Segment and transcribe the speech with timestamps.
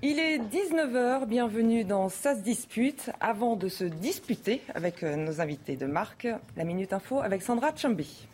[0.00, 3.10] Il est 19h, bienvenue dans Ça se dispute.
[3.20, 7.74] Avant de se disputer avec euh, nos invités de marque, la Minute Info avec Sandra
[7.76, 8.26] Chambi.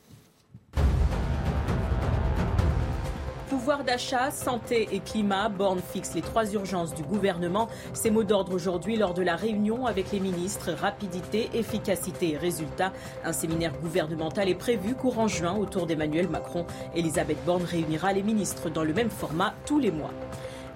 [3.49, 7.69] Pouvoir d'achat, santé et climat, Borne fixe les trois urgences du gouvernement.
[7.95, 12.93] Ces mots d'ordre aujourd'hui lors de la réunion avec les ministres rapidité, efficacité et résultats.
[13.25, 16.67] Un séminaire gouvernemental est prévu courant juin autour d'Emmanuel Macron.
[16.95, 20.13] Elisabeth Borne réunira les ministres dans le même format tous les mois.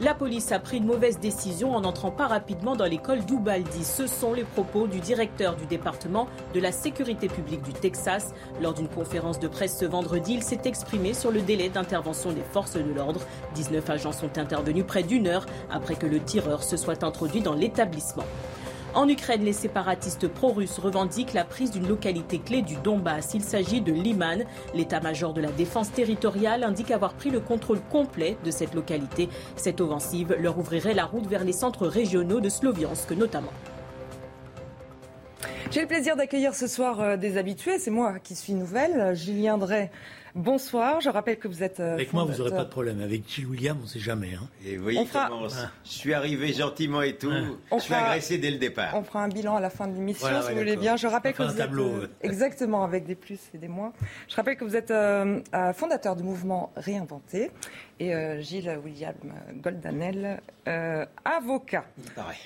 [0.03, 3.85] La police a pris une mauvaise décision en n'entrant pas rapidement dans l'école d'Ubaldi.
[3.85, 8.35] Ce sont les propos du directeur du département de la sécurité publique du Texas.
[8.61, 12.43] Lors d'une conférence de presse ce vendredi, il s'est exprimé sur le délai d'intervention des
[12.43, 13.21] forces de l'ordre.
[13.55, 17.55] 19 agents sont intervenus près d'une heure après que le tireur se soit introduit dans
[17.55, 18.25] l'établissement.
[18.95, 23.33] En Ukraine, les séparatistes pro-russes revendiquent la prise d'une localité clé du Donbass.
[23.33, 24.45] Il s'agit de Liman.
[24.75, 29.31] L'état-major de la défense territoriale indique avoir pris le contrôle complet de cette localité.
[29.57, 33.53] Cette offensive leur ouvrirait la route vers les centres régionaux de Sloviansk notamment.
[35.71, 37.79] J'ai le plaisir d'accueillir ce soir euh, des habitués.
[37.79, 39.17] C'est moi qui suis nouvelle.
[39.17, 39.91] Julien Drey
[40.35, 41.81] Bonsoir, je rappelle que vous êtes.
[41.81, 43.03] Euh, Avec moi, vous n'aurez pas de problème.
[43.03, 44.31] Avec Gilles William, on ne sait jamais.
[44.35, 44.49] Hein.
[44.65, 47.31] Et vous voyez comment je suis arrivé gentiment et tout.
[47.71, 48.95] je suis agressé dès le départ.
[48.95, 50.97] On fera un bilan à la fin de l'émission, si vous voulez bien.
[50.97, 53.93] Je rappelle que vous êtes euh, exactement avec des plus et des moins.
[54.27, 55.41] Je rappelle que vous êtes euh,
[55.75, 57.51] fondateur du mouvement Réinventé
[58.01, 59.15] et Gilles William
[59.63, 60.41] Goldanel,
[61.25, 61.85] avocat.
[61.99, 62.37] Il paraît.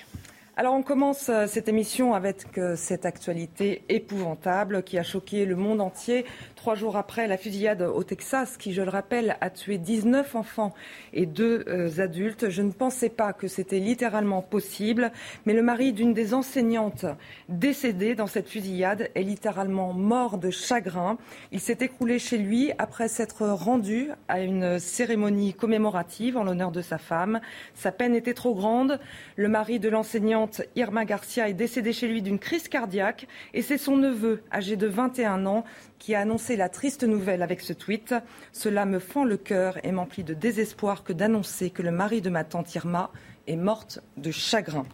[0.59, 6.25] Alors on commence cette émission avec cette actualité épouvantable qui a choqué le monde entier
[6.57, 10.73] trois jours après la fusillade au Texas, qui, je le rappelle, a tué 19 enfants
[11.13, 12.49] et deux euh, adultes.
[12.49, 15.11] Je ne pensais pas que c'était littéralement possible,
[15.45, 17.05] mais le mari d'une des enseignantes
[17.47, 21.17] décédées dans cette fusillade est littéralement mort de chagrin.
[21.51, 26.81] Il s'est écroulé chez lui après s'être rendu à une cérémonie commémorative en l'honneur de
[26.81, 27.39] sa femme.
[27.75, 28.99] Sa peine était trop grande.
[29.35, 33.77] Le mari de l'enseignante Irma Garcia est décédé chez lui d'une crise cardiaque et c'est
[33.77, 35.63] son neveu, âgé de 21 ans,
[35.99, 38.15] qui a annoncé la triste nouvelle avec ce tweet.
[38.51, 42.29] Cela me fend le cœur et m'emplit de désespoir que d'annoncer que le mari de
[42.29, 43.11] ma tante Irma
[43.47, 44.85] est morte de chagrin.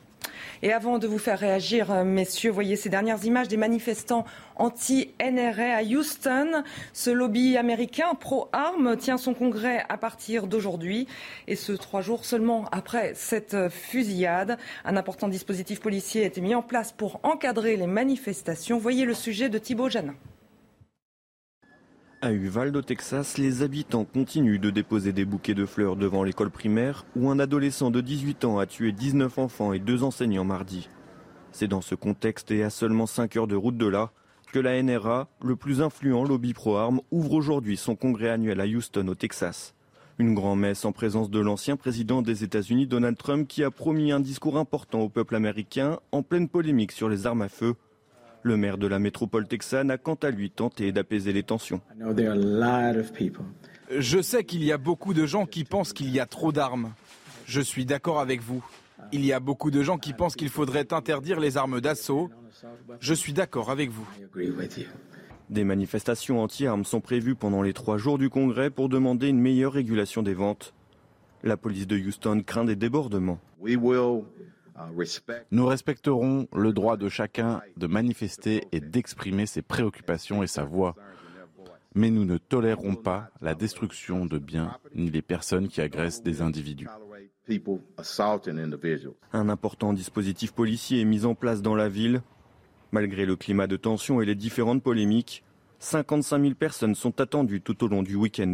[0.61, 4.25] Et avant de vous faire réagir, euh, messieurs, voyez ces dernières images des manifestants
[4.55, 6.63] anti-NRA à Houston.
[6.93, 11.07] Ce lobby américain pro-armes tient son congrès à partir d'aujourd'hui.
[11.47, 14.57] Et ce, trois jours seulement après cette fusillade.
[14.85, 18.77] Un important dispositif policier a été mis en place pour encadrer les manifestations.
[18.77, 20.15] Voyez le sujet de Thibault Janin.
[22.23, 26.51] À Uvalde, au Texas, les habitants continuent de déposer des bouquets de fleurs devant l'école
[26.51, 30.87] primaire où un adolescent de 18 ans a tué 19 enfants et deux enseignants mardi.
[31.51, 34.11] C'est dans ce contexte et à seulement 5 heures de route de là
[34.53, 39.09] que la NRA, le plus influent lobby pro-armes, ouvre aujourd'hui son congrès annuel à Houston,
[39.09, 39.75] au Texas.
[40.17, 44.21] Une grand-messe en présence de l'ancien président des États-Unis, Donald Trump, qui a promis un
[44.21, 47.75] discours important au peuple américain en pleine polémique sur les armes à feu
[48.43, 51.81] le maire de la métropole texane a quant à lui tenté d'apaiser les tensions.
[53.97, 56.93] Je sais qu'il y a beaucoup de gens qui pensent qu'il y a trop d'armes.
[57.45, 58.63] Je suis d'accord avec vous.
[59.11, 62.29] Il y a beaucoup de gens qui pensent qu'il faudrait interdire les armes d'assaut.
[62.99, 64.07] Je suis d'accord avec vous.
[65.49, 69.73] Des manifestations anti-armes sont prévues pendant les trois jours du Congrès pour demander une meilleure
[69.73, 70.73] régulation des ventes.
[71.43, 73.39] La police de Houston craint des débordements.
[75.51, 80.95] Nous respecterons le droit de chacun de manifester et d'exprimer ses préoccupations et sa voix.
[81.95, 86.41] Mais nous ne tolérerons pas la destruction de biens ni les personnes qui agressent des
[86.41, 86.87] individus.
[89.33, 92.21] Un important dispositif policier est mis en place dans la ville.
[92.91, 95.43] Malgré le climat de tension et les différentes polémiques,
[95.79, 98.53] 55 000 personnes sont attendues tout au long du week-end.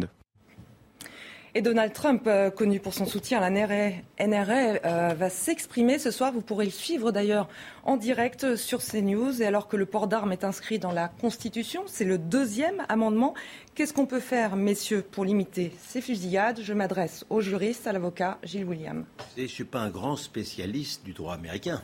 [1.54, 6.12] Et Donald Trump, euh, connu pour son soutien à la NRA, euh, va s'exprimer ce
[6.12, 6.32] soir.
[6.32, 7.48] Vous pourrez le suivre d'ailleurs
[7.82, 9.42] en direct sur CNews.
[9.42, 13.34] Et alors que le port d'armes est inscrit dans la Constitution, c'est le deuxième amendement.
[13.74, 16.60] Qu'est-ce qu'on peut faire, messieurs, pour limiter ces fusillades?
[16.62, 19.04] Je m'adresse au juriste, à l'avocat Gilles William.
[19.36, 21.82] Je ne suis pas un grand spécialiste du droit américain.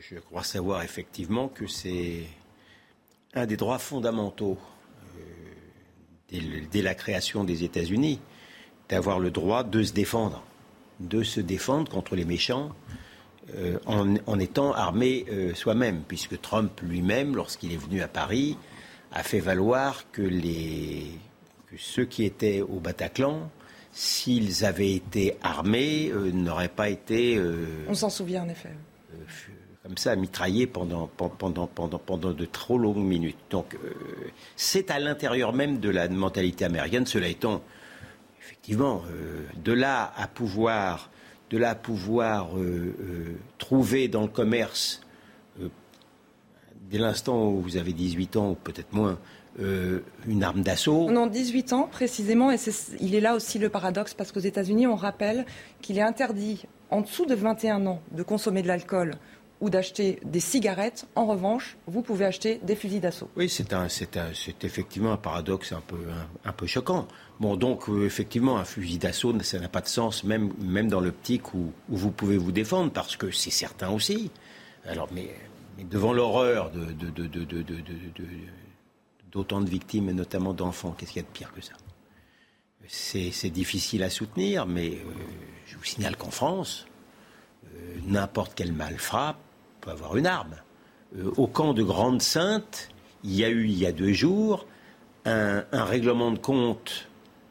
[0.00, 2.24] Je, crois savoir effectivement que c'est
[3.34, 4.58] un des droits fondamentaux
[6.32, 8.18] euh, dès, la création des États-Unis
[8.88, 10.42] d'avoir le droit de se défendre,
[11.00, 12.70] de se défendre contre les méchants
[13.56, 18.58] euh, en, étant armé euh, soi-même, puisque Trump lui-même, lorsqu'il est venu à Paris,
[19.10, 21.06] a fait valoir que, les,
[21.70, 23.50] que ceux qui étaient au Bataclan,
[23.90, 27.40] s'ils avaient été armés, euh, n'auraient pas été...
[27.88, 28.72] On s'en souvient en effet.
[29.82, 33.38] comme ça, mitraillés pendant, pendant, pendant, pendant de trop longues minutes.
[33.48, 33.78] Donc,
[34.56, 37.06] c'est à l'intérieur même de la mentalité américaine.
[37.06, 37.62] Cela étant,
[38.48, 41.10] effectivement, euh, de là à pouvoir
[42.56, 45.02] euh, euh, trouver dans le commerce,
[46.90, 49.18] dès l'instant où vous avez 18 ans, ou peut-être moins,
[50.26, 51.10] une arme d'assaut.
[51.10, 52.56] Non, 18 ans précisément, et
[53.00, 55.44] il est là aussi le paradoxe, parce qu'aux États-Unis, on rappelle
[55.82, 59.16] qu'il est interdit en dessous de 21 ans de consommer de l'alcool
[59.60, 61.06] ou d'acheter des cigarettes.
[61.14, 63.28] En revanche, vous pouvez acheter des fusils d'assaut.
[63.36, 65.98] Oui, c'est, un, c'est effectivement un paradoxe un peu,
[66.44, 67.08] un, peu choquant.
[67.40, 71.00] Bon, donc, euh, effectivement, un fusil d'assaut, ça n'a pas de sens, même, même dans
[71.00, 74.30] l'optique où, vous pouvez vous défendre, parce que c'est certain aussi.
[74.84, 75.34] Alors, mais,
[75.84, 77.46] devant l'horreur de, de, de,
[79.30, 81.74] d'autant de victimes, et notamment d'enfants, qu'est-ce qu'il y a de pire que ça?
[82.86, 85.12] C'est, difficile à soutenir, mais euh,
[85.66, 86.86] je vous signale qu'en France,
[87.66, 89.36] euh, n'importe quel malfrat
[89.80, 90.56] peut avoir une arme.
[91.16, 92.88] Euh, au camp de Grande Sainte,
[93.24, 94.66] il y a eu, il y a deux jours,
[95.24, 97.08] un, règlement de compte,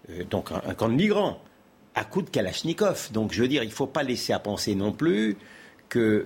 [0.09, 1.39] euh, donc un, camp de migrants,
[1.95, 3.11] à coup de Kalachnikov.
[3.11, 5.37] Donc je veux dire, il ne faut pas laisser à penser non plus
[5.89, 6.25] que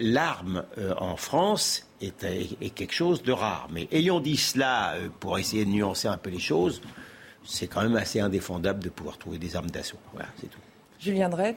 [0.00, 0.64] l'arme
[0.98, 3.68] en France est, est, quelque chose de rare.
[3.70, 6.82] Mais ayant dit cela, pour essayer de nuancer un peu les choses,
[7.44, 9.98] c'est quand même assez indéfendable de pouvoir trouver des armes d'assaut.
[10.12, 10.58] Voilà, c'est tout.
[10.98, 11.54] Julien Drey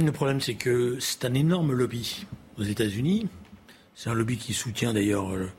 [0.00, 2.26] le problème, c'est que c'est un énorme lobby
[2.58, 3.28] aux États-Unis.
[3.94, 5.50] C'est un lobby qui soutient d'ailleurs euh,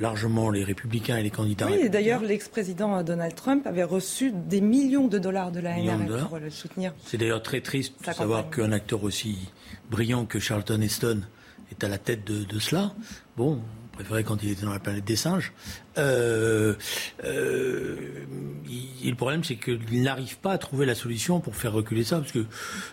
[0.00, 1.68] largement les républicains et les candidats.
[1.70, 6.38] Oui, d'ailleurs, l'ex-président Donald Trump avait reçu des millions de dollars de la NRA pour
[6.38, 6.94] le soutenir.
[7.04, 9.50] C'est d'ailleurs très triste de savoir qu'un acteur aussi
[9.90, 11.22] brillant que Charlton Heston
[11.70, 12.92] est à la tête de, de cela.
[13.36, 13.60] Bon,
[13.94, 15.52] préféré quand il était dans la planète des singes.
[15.98, 16.74] Euh,
[17.24, 17.96] euh,
[19.04, 22.32] le problème, c'est qu'il n'arrive pas à trouver la solution pour faire reculer ça, parce
[22.32, 22.46] que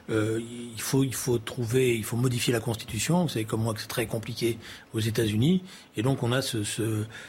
[0.09, 0.39] euh,
[0.75, 3.23] il faut, il faut trouver, il faut modifier la Constitution.
[3.23, 4.59] Vous savez comme moi que c'est très compliqué
[4.93, 5.63] aux États-Unis,
[5.95, 6.63] et donc on a ce,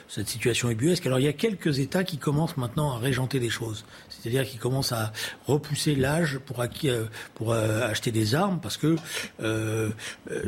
[0.08, 1.06] cette situation ébuesque.
[1.06, 4.58] Alors il y a quelques États qui commencent maintenant à régenter des choses, c'est-à-dire qui
[4.58, 5.12] commencent à
[5.46, 6.64] repousser l'âge pour,
[7.34, 8.96] pour acheter des armes, parce que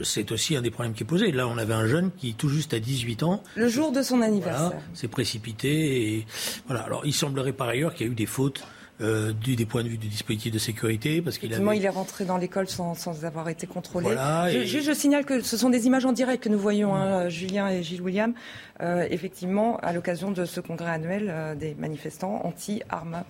[0.02, 1.30] c'est aussi un des problèmes qui est posé.
[1.32, 3.13] Là, on avait un jeune qui tout juste à 18
[3.54, 4.72] Le jour de son anniversaire
[5.14, 6.14] précipité.
[6.14, 6.26] Et,
[6.66, 6.82] voilà.
[6.82, 8.64] Alors, il semblerait par ailleurs qu'il y a eu des fautes
[9.00, 11.22] euh, du, des points de vue du dispositif de sécurité.
[11.22, 11.76] Parce qu'il avait...
[11.76, 14.08] il est rentré dans l'école sans, sans, avoir été contrôlé.
[14.10, 17.68] je, je, signale que ce sont des images en direct que nous voyons, hein, Julien
[17.68, 18.34] et Gilles William,
[18.80, 23.24] euh, effectivement, à l'occasion de ce congrès annuel euh, des manifestants anti-armes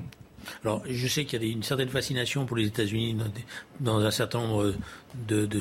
[0.65, 3.17] alors, je sais qu'il y a une certaine fascination pour les États-Unis
[3.81, 4.75] dans, un certain nombre
[5.29, 5.59] de, de,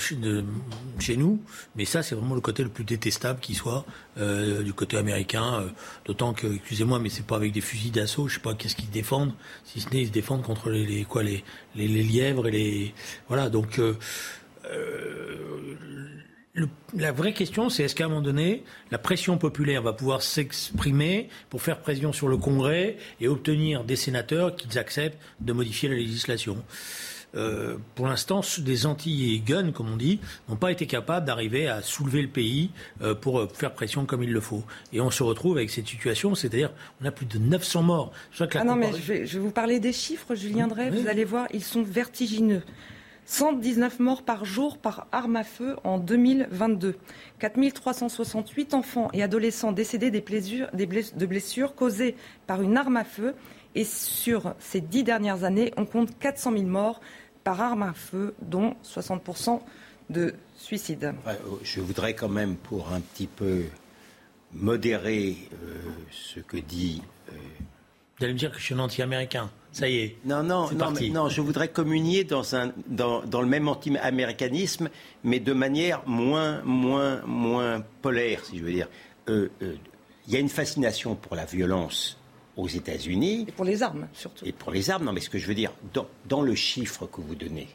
[1.00, 1.42] chez nous,
[1.76, 3.86] mais ça, c'est vraiment le côté le plus détestable qui soit
[4.18, 5.62] euh, du côté américain.
[5.62, 5.70] Euh,
[6.06, 8.28] d'autant que, excusez-moi, mais c'est pas avec des fusils d'assaut.
[8.28, 9.34] Je sais pas qu'est-ce qu'ils défendent,
[9.66, 11.44] si ce n'est ils se défendent contre les, quoi, les,
[11.76, 12.94] les, lièvres et les
[13.28, 13.50] voilà.
[13.50, 13.94] Donc euh,
[16.96, 21.30] la vraie question, c'est est-ce qu'à un moment donné, la pression populaire va pouvoir s'exprimer
[21.50, 25.96] pour faire pression sur le Congrès et obtenir des sénateurs qui acceptent de modifier la
[25.96, 26.64] législation?
[27.36, 32.22] Euh, pour l'instant, des anti-guns, comme on dit, n'ont pas été capables d'arriver à soulever
[32.22, 32.70] le pays
[33.02, 34.64] euh, pour euh, faire pression comme il le faut.
[34.92, 36.72] Et on se retrouve avec cette situation, c'est-à-dire
[37.02, 38.12] on a plus de 900 morts.
[38.40, 40.92] ah non, mais je vais, vous parler des chiffres, Julien Drey.
[40.92, 42.62] Vous allez voir, ils sont vertigineux.
[43.26, 46.96] 119 morts par jour par arme à feu en 2022.
[47.40, 52.16] 4368 enfants et adolescents décédés des blessures, de blessures causées
[52.48, 53.36] par une arme à feu.
[53.76, 57.02] Et sur ces dix dernières années, on compte 400 000 morts
[57.44, 59.60] par arme à feu, dont 60%
[60.10, 61.14] de suicides.
[61.64, 63.64] Je voudrais quand même, pour un petit peu
[64.54, 65.76] modérer euh,
[66.12, 67.36] ce que dit euh,
[68.18, 69.50] vous allez me dire que je suis un anti-américain.
[69.74, 70.18] Ça y est.
[70.24, 74.90] Non, non, non, non, je voudrais communier dans, un, dans, dans le même anti-américanisme,
[75.24, 78.88] mais de manière moins, moins, moins polaire, si je veux dire.
[79.30, 79.76] Euh, euh,
[80.28, 82.20] il y a une fascination pour la violence
[82.56, 83.46] aux États-Unis.
[83.48, 84.46] Et pour les armes, surtout.
[84.46, 87.08] Et pour les armes, non, mais ce que je veux dire, dans, dans le chiffre
[87.08, 87.68] que vous donnez,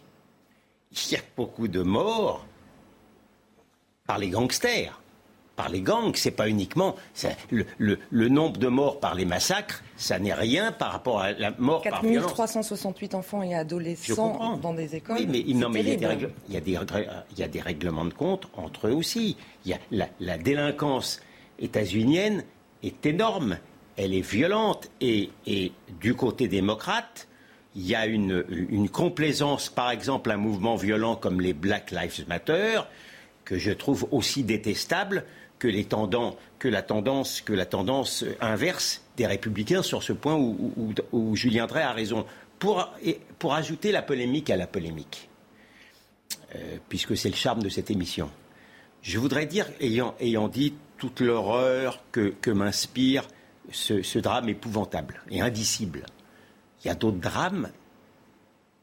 [0.93, 2.47] il y a beaucoup de morts
[4.07, 5.01] par les gangsters
[5.59, 6.95] par les gangs, c'est pas uniquement
[7.51, 11.51] le, le, nombre de morts par les massacres, ça n'est rien par rapport à la
[11.59, 12.31] mort par violence.
[12.31, 15.17] 368 enfants et adolescents dans des écoles.
[15.19, 16.79] Oui, mais, non, mais il, y a des il, y a des,
[17.33, 19.37] il y a des règlements de compte entre eux aussi.
[19.65, 21.21] Il y a la, la délinquance
[21.59, 22.45] états-unienne
[22.85, 23.59] est énorme,
[23.97, 27.27] elle est violente et, et du côté démocrate,
[27.75, 32.25] il y a une, une, complaisance, par exemple, un mouvement violent comme les Black Lives
[32.29, 32.83] Matter,
[33.45, 35.25] que je trouve aussi détestable
[35.59, 42.25] que, la tendance, inverse des républicains sur ce point où, Julien Drey a raison.
[42.59, 42.93] Pour,
[43.39, 45.29] pour, ajouter la polémique à la polémique,
[46.57, 48.31] euh, puisque c'est le charme de cette émission,
[49.03, 53.29] je voudrais dire, ayant, ayant dit toute l'horreur que, que m'inspire
[53.71, 56.07] ce, drame épouvantable et indicible,
[56.83, 57.71] il y a d'autres drames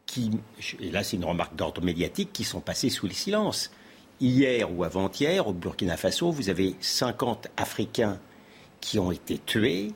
[0.05, 0.31] qui,
[0.79, 3.71] et là c'est une remarque d'ordre médiatique, qui sont passées sous le silence.
[4.21, 8.17] Hier ou avant-hier, au Burkina Faso, vous avez 50 Africains
[8.79, 9.91] qui ont été tués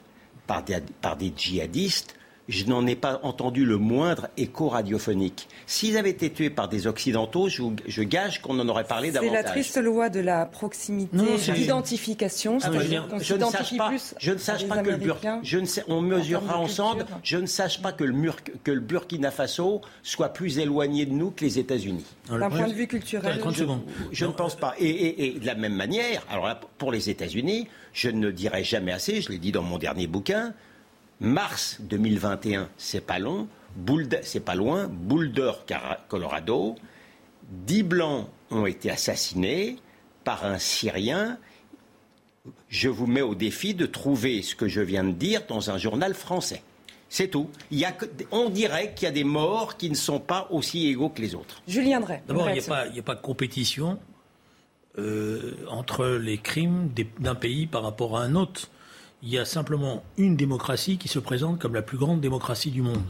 [0.45, 2.18] par des djihadistes
[2.49, 5.47] je n'en ai pas entendu le moindre écho radiophonique.
[5.67, 9.37] S'ils avaient été tués par des Occidentaux, je, gage qu'on en aurait parlé davantage.
[9.37, 11.15] C'est la triste loi de la proximité,
[11.53, 12.57] l'identification.
[12.63, 12.71] Ah,
[13.19, 16.01] je, ne sache pas, je ne sache pas que le Burkina, je ne sais, on
[16.01, 18.31] mesurera ensemble, je ne sache pas que le,
[18.63, 22.05] que le Burkina Faso soit plus éloigné de nous que les États-Unis.
[22.29, 23.39] D'un point de vue culturel.
[24.11, 24.73] Je, ne pense pas.
[24.79, 28.91] Et, et, de la même manière, alors là, pour les États-Unis, je ne dirai jamais
[28.91, 30.53] assez, je l'ai dit dans mon dernier bouquin,
[31.19, 33.47] Mars 2021, c'est pas long,
[34.21, 35.51] c'est pas loin, Boulder,
[36.07, 36.75] Colorado,
[37.49, 39.77] dix blancs ont été assassinés
[40.23, 41.37] par un Syrien.
[42.69, 45.77] Je vous mets au défi de trouver ce que je viens de dire dans un
[45.77, 46.63] journal français.
[47.09, 47.49] C'est tout.
[47.71, 47.93] Il y a
[48.31, 51.35] on dirait qu'il y a des morts qui ne sont pas aussi égaux que les
[51.35, 51.61] autres.
[51.67, 52.21] Julien Drey.
[52.27, 52.53] D'abord, il
[52.93, 53.99] n'y a, pas de compétition
[54.99, 58.69] euh, entre les crimes d'un pays par rapport à un autre
[59.21, 62.81] il y a simplement une démocratie qui se présente comme la plus grande démocratie du
[62.81, 63.03] monde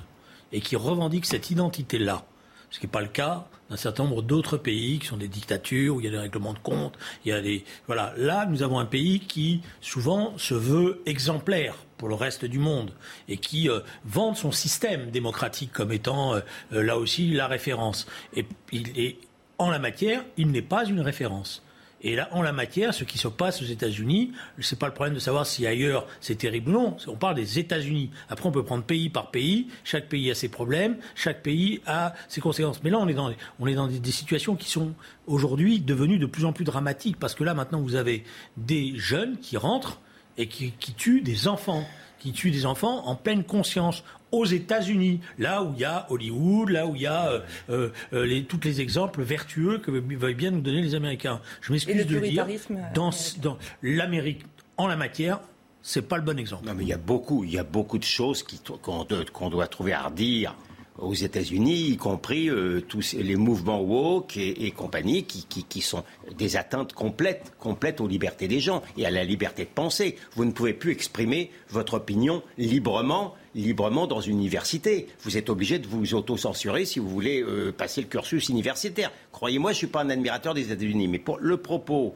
[0.51, 2.25] et qui revendique cette identité-là.
[2.71, 5.95] Ce qui n'est pas le cas d'un certain nombre d'autres pays qui sont des dictatures
[5.95, 6.97] où il y a des règlements de compte.
[7.25, 8.13] Il y a des voilà.
[8.17, 12.91] Là, nous avons un pays qui souvent se veut exemplaire pour le reste du monde
[13.27, 16.39] et qui euh, vante son système démocratique comme étant euh,
[16.73, 18.07] euh, là aussi la référence.
[18.35, 19.19] Et, et
[19.57, 21.63] en la matière, il n'est pas une référence.
[22.01, 24.94] Et là, en la matière, ce qui se passe aux États-Unis, ce n'est pas le
[24.94, 26.98] problème de savoir si ailleurs c'est terrible ou non.
[27.08, 28.10] On parle des États-Unis.
[28.29, 29.68] Après, on peut prendre pays par pays.
[29.84, 30.98] Chaque pays a ses problèmes.
[31.15, 32.82] Chaque pays a ses conséquences.
[32.84, 34.94] Mais là, on est dans, on est dans des, situations qui sont
[35.27, 37.18] aujourd'hui devenues de plus en plus dramatiques.
[37.20, 38.24] Parce que là, maintenant, vous avez
[38.56, 40.00] des jeunes qui rentrent
[40.38, 41.86] et qui tuent des enfants
[42.20, 46.69] qui tuent des enfants en pleine conscience aux États-Unis, là où il y a Hollywood,
[46.69, 50.33] là où il y a euh, euh, euh, les, tous les exemples vertueux que veulent
[50.33, 51.41] bien nous donner les Américains.
[51.62, 52.48] Je m'excuse de le dire.
[52.93, 54.43] Dans, dans l'Amérique,
[54.77, 55.39] en la matière,
[55.81, 56.65] c'est pas le bon exemple.
[56.65, 58.45] Non, mais il y a beaucoup, il y a beaucoup de choses
[58.81, 60.55] qu'on doit trouver à redire
[61.01, 66.03] aux États-Unis, y compris euh, tous les mouvements woke et, compagnie, qui, sont
[66.38, 70.17] des atteintes complètes, complètes aux libertés des gens et à la liberté de penser.
[70.36, 75.08] Vous ne pouvez plus exprimer votre opinion librement, librement dans une université.
[75.22, 79.12] Vous êtes obligé de vous auto-censurer si vous voulez euh, passer le cursus universitaire.
[79.32, 82.15] Croyez-moi, je ne suis pas un admirateur des États-Unis, mais pour le propos,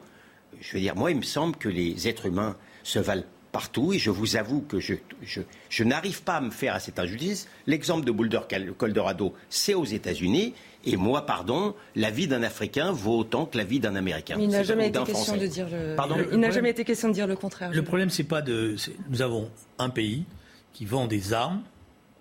[0.61, 3.23] je veux dire, moi, il me semble que les êtres humains se valent
[3.53, 6.99] partout et je vous avoue que je, je, n'arrive pas à me faire à cette
[6.99, 7.47] injustice.
[7.67, 8.41] L'exemple de Boulder
[8.77, 10.53] Colorado, c'est aux États-Unis.
[10.85, 14.35] Et moi, pardon, la vie d'un Africain vaut autant que la vie d'un Américain.
[14.39, 15.95] il n'a jamais été question de dire le.
[16.33, 17.71] il n'a jamais été question de dire le contraire.
[17.71, 18.75] Le problème, c'est pas de.
[19.09, 19.49] Nous avons
[19.79, 20.25] un pays
[20.73, 21.61] qui vend des armes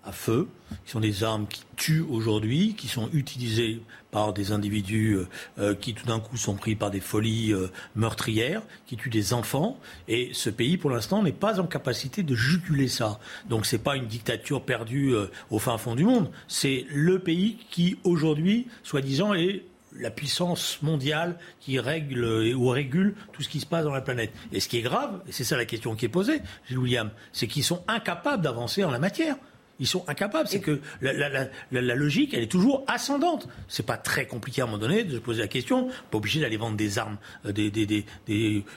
[0.05, 0.49] à feu,
[0.85, 3.81] qui sont des armes qui tuent aujourd'hui, qui sont utilisées
[4.11, 5.27] par des individus euh,
[5.59, 9.33] euh, qui tout d'un coup sont pris par des folies euh, meurtrières, qui tuent des
[9.33, 9.79] enfants.
[10.09, 13.19] Et ce pays, pour l'instant, n'est pas en capacité de juguler ça.
[13.49, 15.13] Donc ce n'est pas une dictature perdue
[15.49, 16.29] au fin fond du monde.
[16.47, 19.63] C'est le pays qui, aujourd'hui, soi-disant, est
[19.97, 24.31] la puissance mondiale qui règle ou régule tout ce qui se passe dans la planète.
[24.51, 27.47] Et ce qui est grave, et c'est ça la question qui est posée, William, c'est
[27.47, 29.35] qu'ils sont incapables d'avancer en la matière.
[29.79, 30.47] Ils sont incapables.
[30.47, 33.47] C'est que la, logique, elle est toujours ascendante.
[33.67, 35.89] C'est pas très compliqué à un moment donné de se poser la question.
[36.11, 38.05] Pas obligé d'aller vendre des armes, euh, des,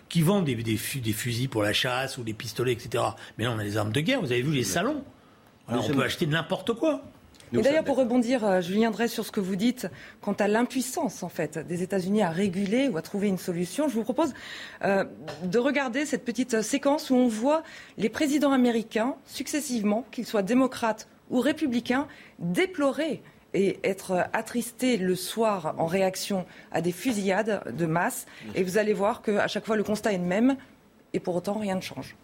[0.09, 3.05] qui vendent des, fusils pour la chasse ou des pistolets, etc.
[3.37, 4.21] Mais là, on a des armes de guerre.
[4.21, 5.05] Vous avez vu les salons.
[5.69, 7.03] on peut acheter n'importe quoi.
[7.53, 9.89] Et d'ailleurs, pour rebondir, euh, Julien Drey, sur ce que vous dites
[10.21, 13.95] quant à l'impuissance en fait des États-Unis à réguler ou à trouver une solution, je
[13.95, 14.35] vous propose
[14.85, 15.05] euh,
[15.45, 17.63] de regarder cette petite séquence où on voit
[17.99, 23.23] les présidents américains successivement, qu'ils soient démocrates ou républicains, déplorer
[23.55, 28.27] et être attristés le soir en réaction à des fusillades de masse.
[28.55, 30.57] Et vous allez voir qu'à chaque fois le constat est le même,
[31.13, 32.17] et pour autant rien ne change.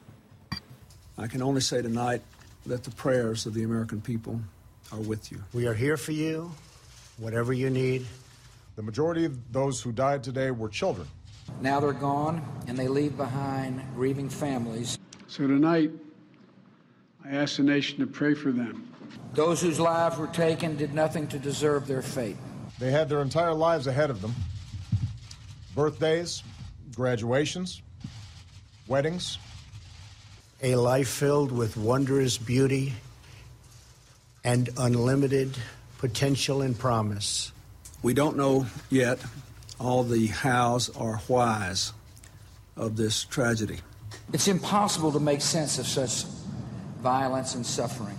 [1.18, 2.22] I can only say tonight
[2.66, 4.40] that the prayers of the American people
[4.92, 5.42] are with you.
[5.52, 6.52] We are here for you,
[7.16, 8.06] whatever you need.
[8.76, 11.08] The majority of those who died today were children.
[11.61, 14.99] Now they're gone, and they leave behind grieving families.
[15.28, 15.90] So tonight,
[17.25, 18.88] I ask the nation to pray for them.
[19.34, 22.37] Those whose lives were taken did nothing to deserve their fate.
[22.78, 24.34] They had their entire lives ahead of them
[25.75, 26.42] birthdays,
[26.94, 27.80] graduations,
[28.87, 29.38] weddings.
[30.62, 32.94] A life filled with wondrous beauty
[34.44, 35.56] and unlimited
[35.99, 37.52] potential and promise.
[38.02, 39.20] We don't know yet
[39.78, 41.92] all the hows or whys
[42.76, 43.78] of this tragedy.
[44.32, 46.25] It's impossible to make sense of such
[47.00, 48.18] violence and suffering.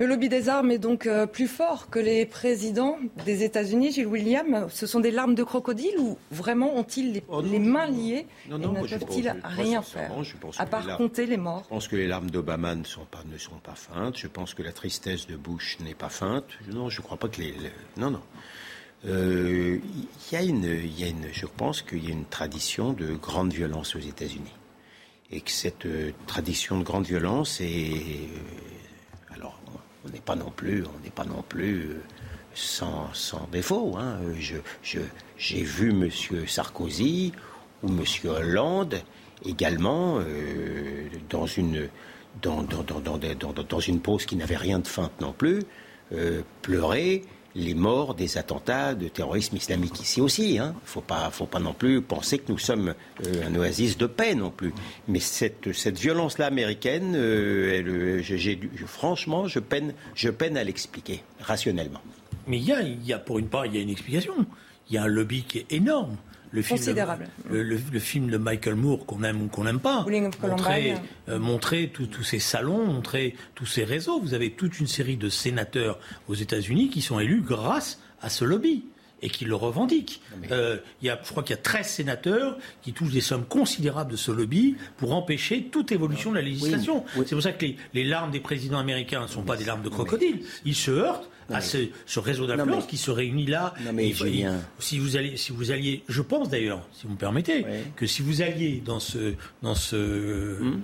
[0.00, 4.06] Le lobby des armes est donc euh, plus fort que les présidents des États-Unis, Gilles
[4.06, 4.66] William.
[4.70, 8.66] Ce sont des larmes de crocodile ou vraiment ont-ils les, oh mains liées et ne
[8.66, 10.10] peuvent-ils rien faire
[10.58, 13.36] à part compter les morts Je pense que les larmes d'Obama ne sont pas ne
[13.36, 14.16] sont pas feintes.
[14.16, 16.46] Je pense que la tristesse de Bush n'est pas feinte.
[16.72, 17.52] Non, je ne crois pas que les,
[17.98, 18.22] non non.
[19.04, 22.94] Euh, il y a une, y a une, je pense qu'il y a une tradition
[22.94, 24.56] de grande violence aux États-Unis
[25.30, 28.28] et que cette euh, tradition de grande violence est
[30.10, 32.02] on n'est pas non plus, on n'est pas non plus euh,
[32.54, 33.96] sans, défaut.
[33.98, 34.18] Hein.
[34.82, 36.10] j'ai vu M.
[36.46, 37.32] Sarkozy
[37.82, 38.04] ou M.
[38.24, 39.02] Hollande
[39.44, 41.88] également euh, dans une
[42.42, 45.62] dans, dans, une pause qui n'avait rien de feinte non plus,
[46.12, 50.54] euh, pleurer les morts des attentats de terrorisme islamique ici aussi.
[50.54, 50.74] Il hein.
[50.74, 52.94] ne faut pas, faut pas non plus penser que nous sommes
[53.26, 54.72] euh, un oasis de paix non plus.
[55.08, 58.22] Mais cette, cette violence-là américaine, euh,
[58.86, 62.00] franchement, je peine, je peine à l'expliquer rationnellement.
[62.46, 64.34] Mais il y a, y a, pour une part, il y a une explication.
[64.88, 66.16] Il y a un lobby qui est énorme
[66.52, 66.78] le film
[67.50, 70.04] le, film de Michael Moore, qu'on aime ou qu'on n'aime pas,
[70.42, 70.94] montrer,
[71.28, 74.20] euh, montrer tous ces salons, montrer tous ces réseaux.
[74.20, 78.44] Vous avez toute une série de sénateurs aux États-Unis qui sont élus grâce à ce
[78.44, 78.84] lobby
[79.22, 80.22] et qui le revendiquent.
[80.50, 83.44] Euh, il y a, je crois qu'il y a 13 sénateurs qui touchent des sommes
[83.44, 87.04] considérables de ce lobby pour empêcher toute évolution de la législation.
[87.14, 89.82] C'est pour ça que les, les, larmes des présidents américains ne sont pas des larmes
[89.82, 90.40] de crocodile.
[90.64, 93.74] Ils se heurtent à ce, réseau d'influence qui se réunit là.
[93.92, 94.12] mais
[94.78, 97.64] si vous allez, si vous alliez, je pense d'ailleurs, si vous me permettez,
[97.96, 100.80] que si vous alliez dans ce, dans ce hmm.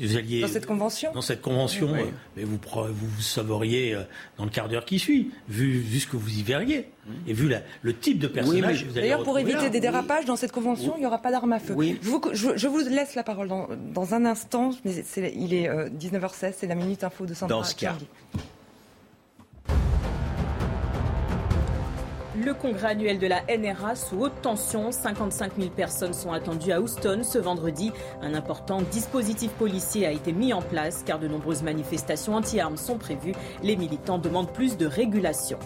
[0.00, 2.04] Vous alliez, dans cette convention Dans cette convention, euh,
[2.36, 4.04] mais vous, vous, euh,
[4.36, 7.12] dans le quart d'heure qui suit, vu, vu ce que vous y verriez, hmm.
[7.26, 10.52] et vu la, le type de personnage oui, D'ailleurs, pour éviter des dérapages, dans cette
[10.52, 11.74] convention, il n'y aura pas d'armes à feu.
[12.00, 15.04] Je vous, je, vous, laisse la parole dans, dans un instant, mais
[15.34, 17.96] il est 19h16, euh, c'est la Minute Info de Sandra Dans ce cas.
[22.44, 24.92] Le congrès annuel de la NRA sous haute tension.
[24.92, 27.90] 55 000 personnes sont attendues à Houston ce vendredi.
[28.22, 32.96] Un important dispositif policier a été mis en place car de nombreuses manifestations anti-armes sont
[32.96, 33.32] prévues.
[33.64, 35.58] Les militants demandent plus de régulation.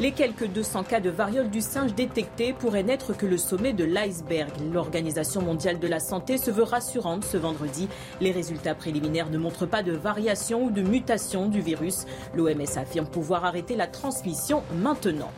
[0.00, 3.84] Les quelques 200 cas de variole du singe détectés pourraient n'être que le sommet de
[3.84, 4.50] l'iceberg.
[4.72, 7.88] L'Organisation mondiale de la santé se veut rassurante ce vendredi.
[8.20, 12.04] Les résultats préliminaires ne montrent pas de variation ou de mutation du virus.
[12.34, 15.30] L'OMS affirme pouvoir arrêter la transmission maintenant.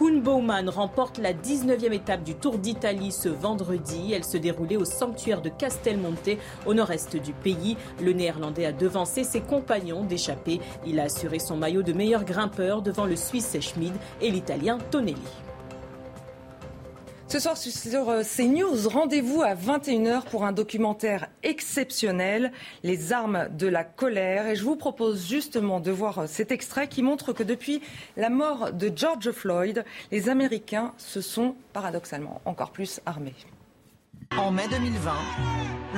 [0.00, 4.14] Koen Bouwman remporte la 19e étape du Tour d'Italie ce vendredi.
[4.14, 7.76] Elle se déroulait au sanctuaire de Castelmonte, au nord-est du pays.
[8.02, 10.62] Le Néerlandais a devancé ses compagnons d'échappée.
[10.86, 15.49] Il a assuré son maillot de meilleur grimpeur devant le Suisse Schmid et l'Italien Tonelli.
[17.30, 22.50] Ce soir sur CNews, rendez-vous à 21h pour un documentaire exceptionnel,
[22.82, 24.48] Les armes de la colère.
[24.48, 27.82] Et je vous propose justement de voir cet extrait qui montre que depuis
[28.16, 33.36] la mort de George Floyd, les Américains se sont paradoxalement encore plus armés.
[34.36, 35.12] En mai 2020,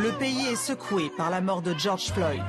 [0.03, 2.43] le pays est secoué par la mort de George Floyd.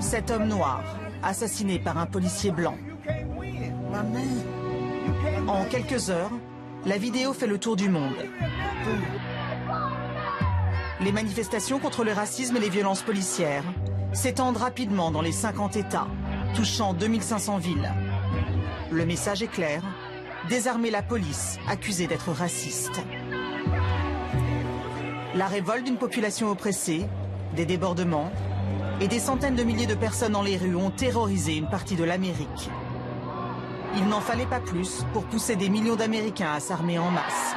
[0.00, 0.84] Cet homme noir,
[1.22, 2.76] assassiné par un policier blanc.
[5.46, 6.30] En quelques heures,
[6.86, 8.16] la vidéo fait le tour du monde.
[11.00, 13.64] Les manifestations contre le racisme et les violences policières
[14.12, 16.08] s'étendent rapidement dans les 50 États,
[16.54, 17.92] touchant 2500 villes.
[18.90, 19.82] Le message est clair,
[20.48, 23.02] désarmer la police accusée d'être raciste.
[25.34, 27.06] La révolte d'une population oppressée,
[27.54, 28.32] des débordements
[29.00, 32.04] et des centaines de milliers de personnes dans les rues ont terrorisé une partie de
[32.04, 32.70] l'Amérique.
[33.96, 37.54] Il n'en fallait pas plus pour pousser des millions d'Américains à s'armer en masse.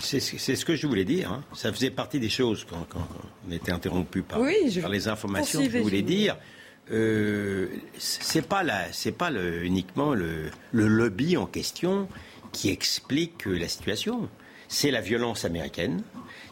[0.00, 1.32] C'est ce que je voulais dire.
[1.32, 1.44] Hein.
[1.54, 2.86] Ça faisait partie des choses quand,
[3.46, 6.36] on était interrompu par, les informations que je voulais dire.
[6.90, 12.08] Euh, c'est pas c'est pas uniquement le, lobby en question
[12.52, 14.28] qui explique la situation.
[14.68, 16.02] C'est la violence américaine,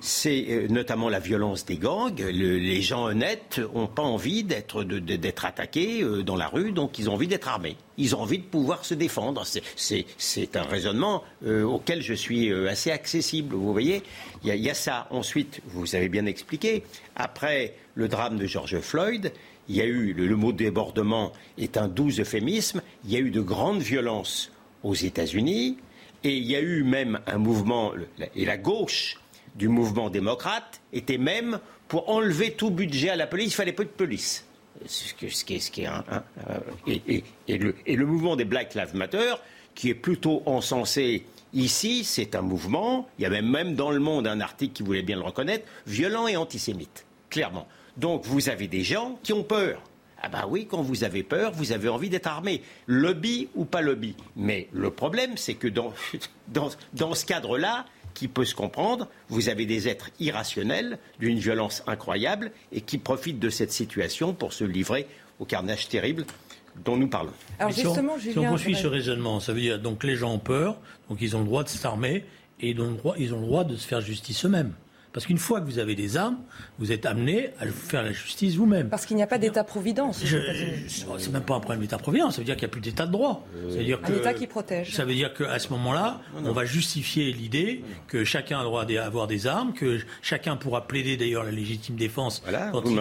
[0.01, 2.19] c'est euh, notamment la violence des gangs.
[2.19, 7.15] les gens honnêtes n'ont pas envie d'être attaqués euh, dans la rue, donc ils ont
[7.15, 7.77] envie d'être armés.
[7.99, 9.45] Ils ont envie de pouvoir se défendre.
[9.77, 13.55] C'est un raisonnement euh, auquel je suis assez accessible.
[13.55, 14.03] Vous voyez,
[14.45, 15.09] il y, a ça.
[15.11, 16.85] Ensuite, vous avez bien expliqué.
[17.17, 19.33] Après le drame de George Floyd,
[19.69, 22.81] il y a eu le, le mot débordement est un doux euphémisme.
[23.05, 24.53] Il y a eu de grandes violences
[24.83, 25.79] aux États-Unis.
[26.27, 27.93] Et il y a eu même un mouvement,
[28.35, 29.21] et la gauche
[29.55, 33.85] du mouvement démocrate était même pour enlever tout budget à la police, il fallait peu
[33.85, 34.45] de police.
[36.89, 39.35] Et, le, mouvement des Black Lives Matter,
[39.77, 44.27] qui est plutôt encensé ici, c'est un mouvement, il y avait même dans le monde
[44.27, 47.69] un article qui voulait bien le reconnaître, violent et antisémite, clairement.
[47.97, 49.81] Donc vous avez des gens qui ont peur.
[50.27, 52.61] Ah bah oui, quand vous avez peur, vous avez envie d'être armé.
[52.89, 54.17] Lobby ou pas lobby.
[54.35, 55.93] Mais le problème, c'est que dans,
[56.49, 61.85] dans, dans ce cadre-là, qui peut se comprendre, vous avez des êtres irrationnels, d'une violence
[61.87, 65.07] incroyable, et qui profitent de cette situation pour se livrer
[65.39, 66.25] au carnage terrible
[66.85, 67.33] dont nous parlons.
[67.61, 70.33] Alors justement, si on, si on poursuit ce raisonnement, ça veut dire donc les gens
[70.33, 70.77] ont peur,
[71.09, 72.25] donc ils ont le droit de s'armer,
[72.61, 74.73] et ils ont le droit, ils ont le droit de se faire justice eux-mêmes.
[75.13, 76.39] Parce qu'une fois que vous avez des armes,
[76.79, 78.89] vous êtes amené à faire la justice vous-même.
[78.89, 80.23] Parce qu'il n'y a pas d'État-providence.
[81.19, 82.35] C'est même pas un problème d'État-providence.
[82.35, 83.47] Ça veut dire qu'il n'y a plus d'État de droit.
[83.71, 84.95] Ça veut dire un État qui protège.
[84.95, 88.85] Ça veut dire qu'à ce moment-là, on va justifier l'idée que chacun a le droit
[88.85, 92.43] d'avoir des armes, que chacun pourra plaider d'ailleurs la légitime défense
[92.73, 92.97] quand, il,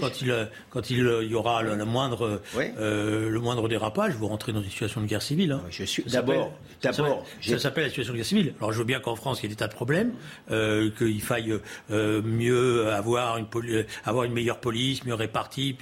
[0.00, 4.14] quand, il, quand il, y aura le, moindre, euh, le moindre dérapage.
[4.14, 5.52] Vous rentrez dans une situation de guerre civile.
[5.52, 5.62] Hein.
[5.70, 6.52] Je suis d'abord.
[6.82, 8.54] D'abord, ça s'appelle la situation de guerre civile.
[8.58, 10.12] Alors je veux bien qu'en France il y ait des tas de problèmes,
[10.50, 11.53] euh, qu'il faille
[11.90, 13.46] euh, mieux avoir une,
[14.04, 15.76] avoir une meilleure police, mieux répartie,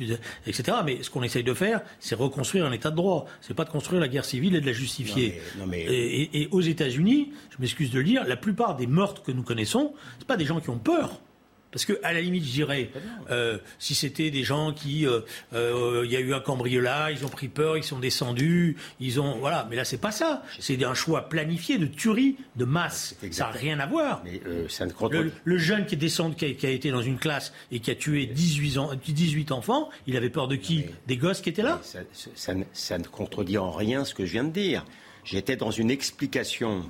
[0.46, 0.78] etc.
[0.84, 3.26] Mais ce qu'on essaye de faire, c'est reconstruire un état de droit.
[3.40, 5.40] C'est pas de construire la guerre civile et de la justifier.
[5.74, 9.42] Et, et, aux États-Unis, je m'excuse de le dire, la plupart des meurtres que nous
[9.42, 11.20] connaissons, c'est pas des gens qui ont peur.
[11.72, 12.90] Parce que, à la limite, je dirais,
[13.30, 15.20] euh, si c'était des gens qui, euh,
[15.54, 19.18] euh, il y a eu un cambriolage, ils ont pris peur, ils sont descendus, ils
[19.20, 19.66] ont, voilà.
[19.70, 20.42] Mais là, c'est pas ça.
[20.60, 23.16] C'est un choix planifié de tuerie de masse.
[23.30, 24.22] Ça n'a rien à voir.
[24.24, 27.54] Mais, ça ne le, le, jeune qui est descendu, qui a, été dans une classe
[27.70, 30.84] et qui a tué 18, ans, 18 enfants, il avait peur de qui?
[31.06, 31.80] Des gosses qui étaient là?
[31.82, 32.00] ça,
[32.34, 34.84] ça, ça ne contredit en rien ce que je viens de dire.
[35.24, 36.84] J'étais dans une explication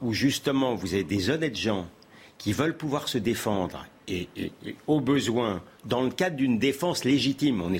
[0.00, 1.86] où justement vous avez des honnêtes gens
[2.38, 4.28] qui veulent pouvoir se défendre et,
[4.86, 7.72] au besoin, dans le cadre d'une défense légitime, on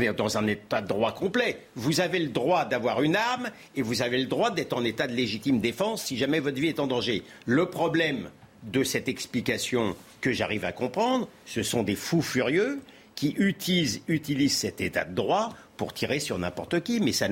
[0.00, 1.58] est, dans un état de droit complet.
[1.74, 5.06] Vous avez le droit d'avoir une arme et vous avez le droit d'être en état
[5.06, 7.22] de légitime défense si jamais votre vie est en danger.
[7.46, 8.30] Le problème
[8.64, 12.80] de cette explication que j'arrive à comprendre, ce sont des fous furieux
[13.14, 15.50] qui utilisent cet état de droit
[15.82, 17.26] pour tirer sur n'importe qui, mais ça,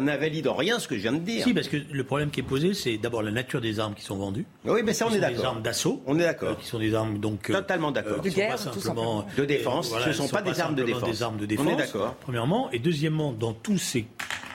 [0.00, 1.42] n'invalide en rien ce que je viens de dire.
[1.42, 4.04] Si, parce que le problème qui est posé, c'est d'abord la nature des armes qui
[4.04, 4.46] sont vendues.
[4.64, 5.40] Oui, mais ça, on est d'accord.
[5.40, 6.00] Des armes d'assaut.
[6.06, 6.50] On est d'accord.
[6.50, 8.18] Euh, qui sont des armes donc euh, totalement d'accord.
[8.18, 9.26] Euh, de guerre, tout simplement.
[9.36, 9.90] De défense.
[9.90, 11.10] ce ne sont, pas, des armes de défense.
[11.10, 11.66] Des armes de défense.
[11.66, 12.14] On est d'accord.
[12.20, 14.06] Premièrement, et deuxièmement, dans tous ces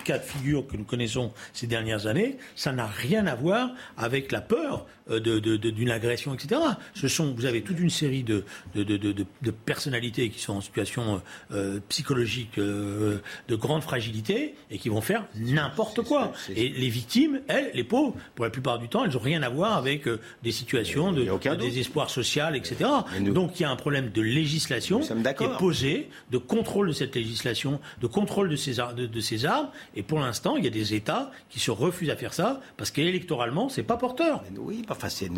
[0.05, 4.31] cas de figure que nous connaissons ces dernières années, ça n'a rien à voir avec
[4.31, 4.85] la peur
[5.19, 6.62] d'une agression, etc.
[6.93, 8.43] Ce sont, vous avez toute une série de,
[8.76, 11.21] de personnalités qui sont en situation
[11.52, 16.32] euh, psychologique euh, de grande fragilité et qui vont faire n'importe quoi.
[16.56, 19.50] Et les victimes, elles, les pauvres, pour la plupart du temps, elles n'ont rien à
[19.50, 20.08] voir avec
[20.43, 22.89] des situations de, désespoir social, etc.
[23.19, 27.15] Donc il y a un problème de législation qui est posé, de contrôle de cette
[27.15, 29.69] législation, de contrôle de ces, de ces armes.
[29.95, 32.91] Et pour l'instant, il y a des États qui se refusent à faire ça parce
[32.91, 34.43] qu'électoralement, c'est pas porteur.
[34.58, 35.29] Oui, enfin, c'est,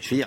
[0.00, 0.24] je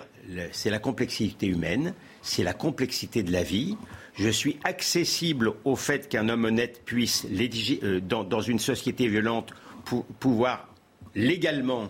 [0.52, 3.78] c'est la complexité humaine, c'est la complexité de la vie.
[4.16, 7.26] Je suis accessible au fait qu'un homme honnête puisse,
[7.84, 9.54] euh, dans, une société violente,
[10.20, 10.68] pouvoir
[11.16, 11.90] légalement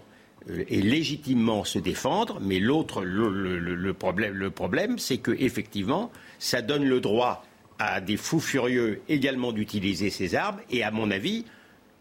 [0.49, 6.61] euh, et légitimement se défendre, mais l'autre, le, problème, le problème c'est que effectivement, ça
[6.61, 7.43] donne le droit
[7.79, 11.45] à des fous furieux également d'utiliser ces armes, et à mon avis,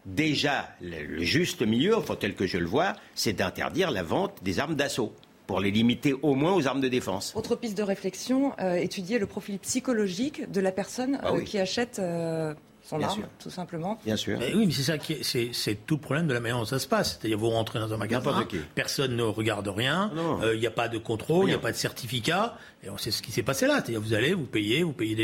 [0.05, 4.59] déjà, le, juste milieu, enfin tel que je le vois, c'est d'interdire la vente des
[4.59, 5.13] armes d'assaut
[5.47, 7.33] pour les limiter au moins aux armes de défense.
[7.35, 11.59] Autre piste de réflexion, euh, étudier le profil psychologique de la personne ah euh, qui
[11.59, 12.53] achète euh,
[12.83, 13.99] son arme, tout simplement.
[14.03, 14.39] Bien sûr.
[14.39, 16.87] oui, mais c'est ça qui c'est, tout le problème de la manière dont ça se
[16.87, 17.19] passe.
[17.19, 20.11] C'est-à-dire vous rentrez dans un magasin, personne ne regarde rien,
[20.53, 23.11] il n'y a pas de contrôle, il n'y a pas de certificat, et on sait
[23.11, 23.75] ce qui s'est passé là.
[23.75, 25.15] C'est-à-dire vous allez, vous payez, vous payez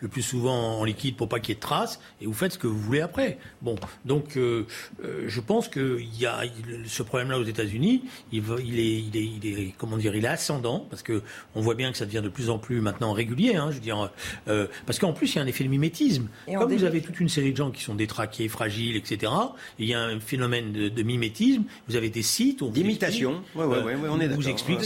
[0.00, 2.52] le plus souvent en liquide pour pas qu'il y ait de traces, et vous faites
[2.52, 3.38] ce que vous voulez après.
[3.62, 4.66] Bon, donc euh,
[5.04, 6.42] euh, je pense qu'il y a
[6.86, 8.04] ce problème-là aux États-Unis.
[8.32, 11.22] Il, il, est, il, est, il est, comment dire, il est ascendant parce que
[11.54, 13.56] on voit bien que ça devient de plus en plus maintenant régulier.
[13.56, 14.10] Hein, je veux dire,
[14.48, 16.28] euh, parce qu'en plus il y a un effet de mimétisme.
[16.46, 19.32] Comme vous avez toute une série de gens qui sont détraqués, fragiles, etc.
[19.78, 21.64] Il y a un phénomène de, mimétisme.
[21.88, 23.42] Vous avez des sites, d'imitation.
[23.54, 24.80] Ouais, ouais, ouais, on est vous explique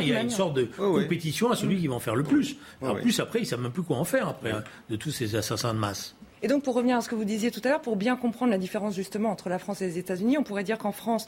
[0.00, 2.56] Il y a une sorte de compétition celui qui va en faire le plus.
[2.80, 5.10] En plus, après, ils ne savent même plus quoi en faire après, hein, de tous
[5.10, 6.14] ces assassins de masse.
[6.42, 8.52] Et donc, pour revenir à ce que vous disiez tout à l'heure, pour bien comprendre
[8.52, 11.26] la différence justement entre la France et les États-Unis, on pourrait dire qu'en France,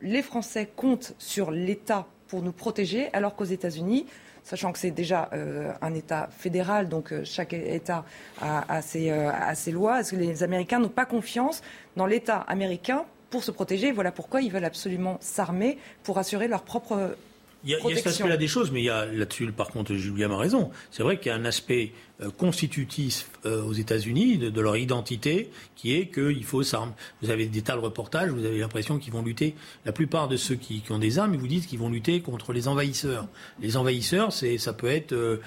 [0.00, 4.06] les Français comptent sur l'État pour nous protéger, alors qu'aux États-Unis,
[4.44, 8.04] sachant que c'est déjà euh, un État fédéral, donc euh, chaque État
[8.40, 11.62] a, ses, euh, a, ses, lois, est-ce que les Américains n'ont pas confiance
[11.96, 13.90] dans l'État américain pour se protéger?
[13.90, 17.16] Voilà pourquoi ils veulent absolument s'armer pour assurer leur propre
[17.64, 20.30] il y a, cet aspect-là des choses, mais il y a là-dessus, par contre, Julien
[20.30, 20.70] a raison.
[20.90, 25.50] C'est vrai qu'il y a un aspect euh, constitutif euh, aux États-Unis de, leur identité
[25.74, 26.92] qui est qu'il faut s'armer.
[27.22, 29.54] Vous avez des tas de reportages, vous avez l'impression qu'ils vont lutter.
[29.84, 32.52] La plupart de ceux qui, ont des armes, ils vous disent qu'ils vont lutter contre
[32.52, 33.26] les envahisseurs.
[33.60, 35.40] Les envahisseurs, c'est, ça peut être euh,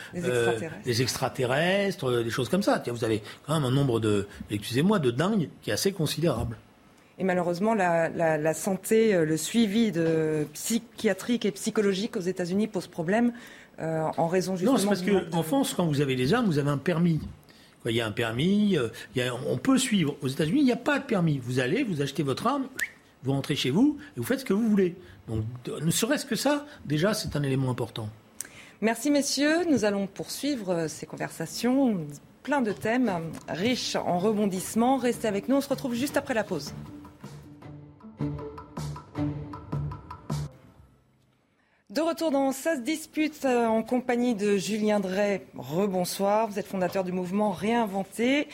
[0.85, 2.83] des extraterrestres, des choses comme ça.
[2.87, 6.57] Vous avez quand même un nombre de, excusez-moi, de dingues qui est assez considérable.
[7.19, 13.33] Et malheureusement, la, santé, euh, le suivi de psychiatrique et psychologique aux États-Unis pose problème
[13.79, 14.73] euh, en raison justement.
[14.73, 17.19] Non, c'est parce qu'en France, quand vous avez les armes, vous avez un permis.
[17.85, 18.89] Il y a un permis, euh,
[19.47, 20.17] on peut suivre.
[20.21, 21.39] Aux États-Unis, il n'y a pas de permis.
[21.41, 22.67] Vous allez, vous achetez votre arme,
[23.23, 24.95] vous rentrez chez vous et vous faites ce que vous voulez.
[25.29, 25.43] Donc,
[25.81, 28.09] ne serait-ce que ça, déjà, c'est un élément important.
[28.81, 29.65] Merci, messieurs.
[29.69, 32.05] Nous allons poursuivre ces conversations
[32.43, 33.11] plein de thèmes
[33.47, 34.97] riches en rebondissements.
[34.97, 36.73] Restez avec nous, on se retrouve juste après la pause.
[41.97, 45.47] De retour dans Ça se dispute euh, en compagnie de Julien Drey.
[45.57, 46.47] Rebonsoir.
[46.47, 48.49] Vous êtes fondateur du mouvement Réinventé,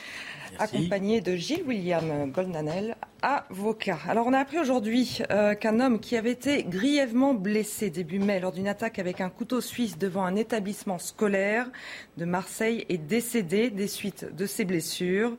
[0.60, 4.00] accompagné de Gilles William Goldanel, avocat.
[4.08, 8.40] Alors on a appris aujourd'hui euh, qu'un homme qui avait été grièvement blessé début mai
[8.40, 11.70] lors d'une attaque avec un couteau suisse devant un établissement scolaire
[12.16, 15.36] de Marseille est décédé des suites de ses blessures.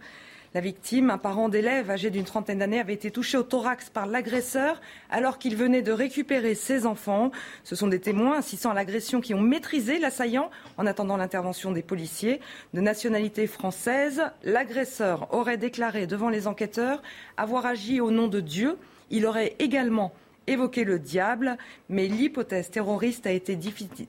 [0.54, 4.06] La victime, un parent d'élève âgé d'une trentaine d'années, avait été touché au thorax par
[4.06, 7.32] l'agresseur alors qu'il venait de récupérer ses enfants.
[7.64, 11.82] Ce sont des témoins assistant à l'agression qui ont maîtrisé l'assaillant en attendant l'intervention des
[11.82, 12.40] policiers.
[12.72, 17.02] De nationalité française, l'agresseur aurait déclaré devant les enquêteurs
[17.36, 18.78] avoir agi au nom de Dieu.
[19.10, 20.12] Il aurait également
[20.46, 23.58] évoqué le diable, mais l'hypothèse terroriste a été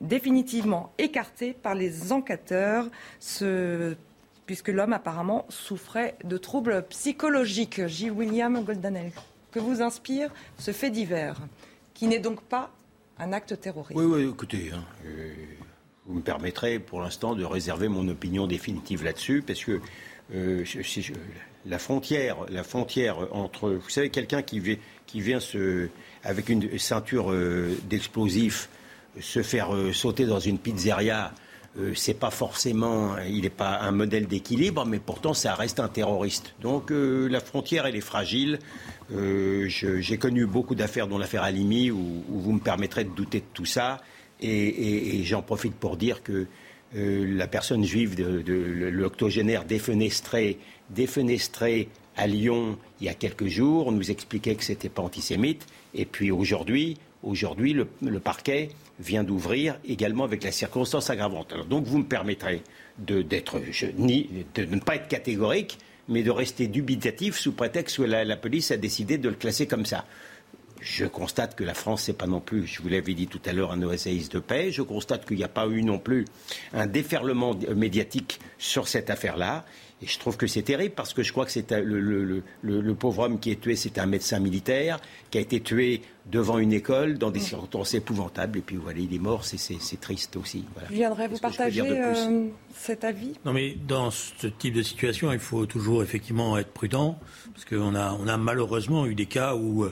[0.00, 2.88] définitivement écartée par les enquêteurs.
[4.46, 7.86] Puisque l'homme apparemment souffrait de troubles psychologiques.
[7.86, 8.10] J.
[8.10, 9.10] William Goldanel,
[9.50, 11.36] que vous inspire ce fait divers,
[11.94, 12.70] qui n'est donc pas
[13.18, 15.32] un acte terroriste Oui, oui, écoutez, hein, euh,
[16.06, 19.80] vous me permettrez pour l'instant de réserver mon opinion définitive là-dessus, parce que
[20.34, 20.64] euh,
[21.64, 25.38] la frontière, la frontière entre, vous savez, quelqu'un qui, qui vient
[26.22, 28.68] avec une ceinture euh, d'explosifs
[29.20, 31.32] se faire sauter dans une pizzeria
[31.78, 35.88] euh, c'est pas forcément, il n'est pas un modèle d'équilibre, mais pourtant ça reste un
[35.88, 36.54] terroriste.
[36.60, 38.58] Donc euh, la frontière, elle est fragile.
[39.12, 43.46] Euh, j'ai connu beaucoup d'affaires, dont l'affaire Alimi, où, vous me permettrez de douter de
[43.52, 44.00] tout ça.
[44.40, 46.46] Et, j'en profite pour dire que
[46.92, 50.58] la personne juive, de, l'octogénaire défenestré,
[50.90, 55.66] défenestré à Lyon il y a quelques jours, nous expliquait que c'était pas antisémite.
[55.94, 61.54] Et puis aujourd'hui, aujourd'hui, le parquet vient d'ouvrir également avec la circonstance aggravante.
[61.68, 62.62] donc vous me permettrez
[62.98, 68.76] de, ne pas être catégorique, mais de rester dubitatif sous prétexte que la, police a
[68.76, 70.04] décidé de le classer comme ça.
[70.80, 73.52] Je constate que la France, n'est pas non plus, je vous l'avais dit tout à
[73.52, 74.70] l'heure, un oasis de paix.
[74.70, 76.26] Je constate qu'il n'y a pas eu non plus
[76.74, 79.64] un déferlement médiatique sur cette affaire-là.
[80.02, 82.42] Et je trouve que c'est terrible parce que je crois que c'est le,
[82.94, 86.74] pauvre homme qui est tué, c'est un médecin militaire qui a été tué devant une
[86.74, 88.58] école dans des circonstances épouvantables.
[88.58, 90.66] Et puis voilà, il est mort, c'est triste aussi.
[90.74, 90.88] Voilà.
[90.90, 93.38] Viendrait vous partager euh, cet avis?
[93.46, 97.18] Non, mais dans ce type de situation, il faut toujours effectivement être prudent
[97.54, 99.84] parce qu'on a, on a malheureusement eu des cas où,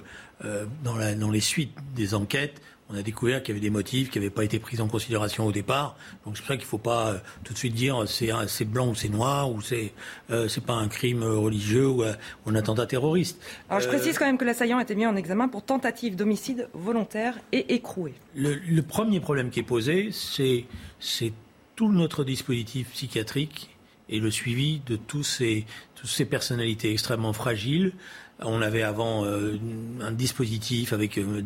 [0.45, 2.61] euh, dans, la, dans les suites des enquêtes,
[2.95, 5.47] on a découvert qu'il y avait des motifs qui n'avaient pas été pris en considération
[5.47, 5.97] au départ.
[6.25, 8.89] Donc c'est pour ça qu'il ne faut pas euh, tout de suite dire c'est blanc
[8.89, 9.93] ou c'est noir ou c'est
[10.31, 12.15] euh, c'est pas un crime religieux ou, euh,
[12.47, 13.41] un attentat terroriste.
[13.69, 16.69] Alors je précise quand même que l'assaillant a été mis en examen pour tentative d'homicide
[16.73, 18.15] volontaire et écroué.
[18.37, 21.33] Le, premier problème qui est posé, c'est
[21.75, 23.71] tout notre dispositif psychiatrique
[24.09, 27.93] et le suivi de tous ces, toutes ces personnalités extrêmement fragiles
[28.41, 29.59] on avait avant euh,
[30.01, 31.43] un dispositif avec euh,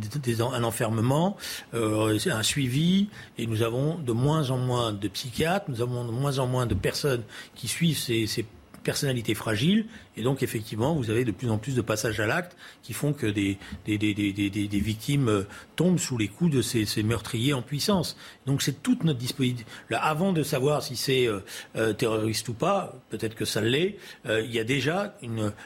[0.53, 1.37] un enfermement,
[1.74, 6.12] euh, un suivi, et nous avons de moins en moins de psychiatres, nous avons de
[6.12, 7.22] moins en moins de personnes
[7.55, 8.46] qui suivent ces, ces
[8.83, 9.87] personnalités fragiles
[10.18, 13.12] et donc, effectivement, vous avez de plus en plus de passages à l'acte qui font
[13.12, 18.16] que des, des, victimes euh, tombent sous les coups de ces, meurtriers en puissance.
[18.44, 19.64] Donc, c'est toute notre disponibilité.
[19.92, 21.38] avant de savoir si c'est euh,
[21.76, 25.16] euh, terroriste ou pas, peut-être que ça l'est, il y a déjà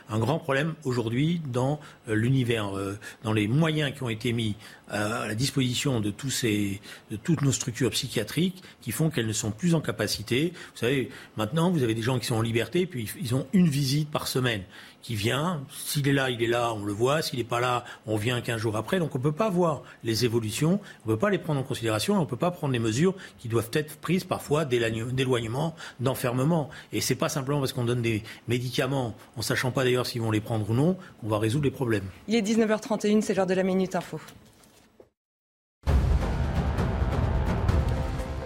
[0.08, 2.72] un grand problème aujourd'hui dans l'univers,
[3.22, 4.56] dans les moyens qui ont été mis
[4.92, 9.32] à la disposition de, tous ces, de toutes nos structures psychiatriques qui font qu'elles ne
[9.32, 10.52] sont plus en capacité.
[10.54, 13.68] Vous savez, maintenant, vous avez des gens qui sont en liberté, puis ils ont une
[13.68, 14.28] visite par
[15.02, 15.64] qui vient.
[15.70, 17.22] S'il est là, il est là, on le voit.
[17.22, 18.98] S'il n'est pas là, on vient 15 jours après.
[18.98, 21.64] Donc on ne peut pas voir les évolutions, on ne peut pas les prendre en
[21.64, 26.70] considération, on ne peut pas prendre les mesures qui doivent être prises parfois d'éloignement, d'enfermement.
[26.92, 30.22] Et ce n'est pas simplement parce qu'on donne des médicaments, en sachant pas d'ailleurs s'ils
[30.22, 32.04] vont les prendre ou non, qu'on va résoudre les problèmes.
[32.28, 34.20] Il est 19h31, c'est l'heure de la Minute Info.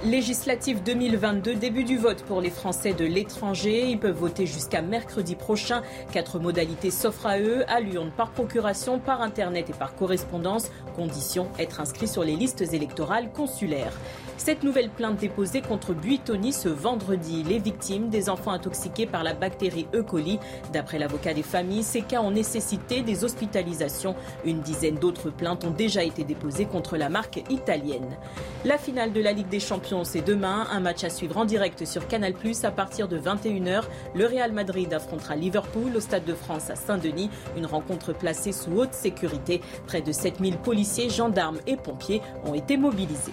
[0.07, 3.89] Législative 2022, début du vote pour les Français de l'étranger.
[3.89, 5.83] Ils peuvent voter jusqu'à mercredi prochain.
[6.13, 10.71] Quatre modalités s'offrent à eux, à l'urne par procuration, par Internet et par correspondance.
[10.95, 13.95] Condition, être inscrit sur les listes électorales consulaires.
[14.39, 17.43] Cette nouvelle plainte déposée contre Buitoni ce vendredi.
[17.43, 20.03] Les victimes des enfants intoxiqués par la bactérie E.
[20.03, 20.39] coli.
[20.73, 24.15] D'après l'avocat des familles, ces cas ont nécessité des hospitalisations.
[24.45, 28.17] Une dizaine d'autres plaintes ont déjà été déposées contre la marque italienne.
[28.65, 30.67] La finale de la Ligue des Champions, c'est demain.
[30.71, 33.85] Un match à suivre en direct sur Canal Plus à partir de 21h.
[34.15, 37.31] Le Real Madrid affrontera Liverpool au Stade de France à Saint-Denis.
[37.57, 39.63] Une rencontre placée sous haute sécurité.
[39.87, 43.33] Près de 7000 policiers, gendarmes et pompiers ont été mobilisés.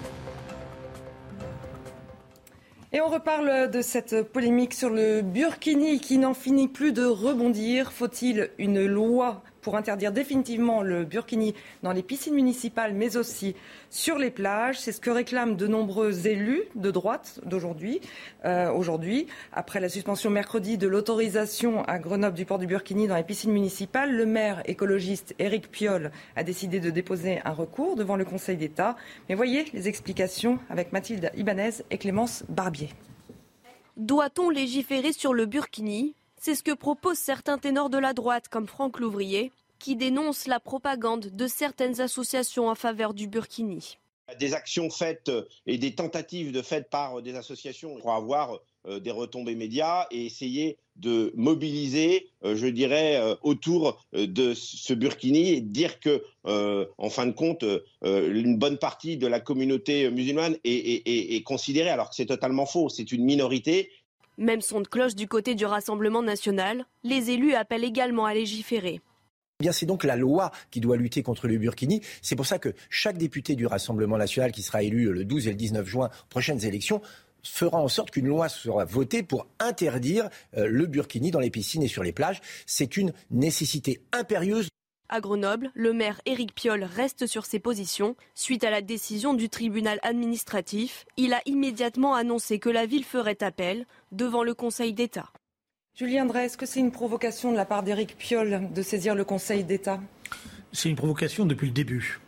[2.96, 7.92] Et on reparle de cette polémique sur le Burkini qui n'en finit plus de rebondir.
[7.92, 13.56] Faut-il une loi pour interdire définitivement le burkini dans les piscines municipales, mais aussi
[13.90, 14.80] sur les plages.
[14.80, 18.02] C'est ce que réclament de nombreux élus de droite d'aujourd'hui.
[18.46, 23.16] Euh, aujourd'hui, après la suspension mercredi de l'autorisation à Grenoble du port du burkini dans
[23.16, 28.18] les piscines municipales, le maire écologiste Éric Piolle a décidé de déposer un recours devant
[28.18, 28.96] le Conseil d'État.
[29.30, 32.90] Mais voyez les explications avec Mathilde Ibanez et Clémence Barbier.
[33.96, 36.16] Doit-on légiférer sur le burkini?
[36.44, 40.60] C'est ce que proposent certains ténors de la droite, comme Franck Louvrier, qui dénonce la
[40.60, 43.98] propagande de certaines associations en faveur du Burkini.
[44.40, 45.32] Des actions faites
[45.68, 50.26] et des tentatives de faites par des associations pour avoir euh, des retombées médias et
[50.26, 57.10] essayer de mobiliser, euh, je dirais, euh, autour de ce burkini et dire que, en
[57.10, 57.64] fin de compte,
[58.04, 62.90] une bonne partie de la communauté musulmane est considérée, alors que c'est totalement faux.
[62.90, 63.90] C'est une minorité
[64.38, 69.02] même son de cloche du côté du Rassemblement national, les élus appellent également à légiférer.
[69.60, 72.02] Eh bien, c'est donc la loi qui doit lutter contre le burkini.
[72.22, 75.52] C'est pour ça que chaque député du Rassemblement national qui sera élu le 12 et
[75.52, 77.02] le 19 juin prochaines élections
[77.44, 81.84] fera en sorte qu'une loi sera votée pour interdire euh, le burkini dans les piscines
[81.84, 82.42] et sur les plages.
[82.66, 84.70] C'est une nécessité impérieuse.
[85.10, 88.16] À Grenoble, le maire Éric Piolle reste sur ses positions.
[88.36, 93.44] Suite à la décision du tribunal administratif, il a immédiatement annoncé que la ville ferait
[93.44, 95.30] appel devant le Conseil d'État.
[95.96, 99.24] Julien Drey, est-ce que c'est une provocation de la part d'Éric Piolle de saisir le
[99.24, 100.00] Conseil d'État?
[100.72, 102.20] C'est une provocation depuis le début.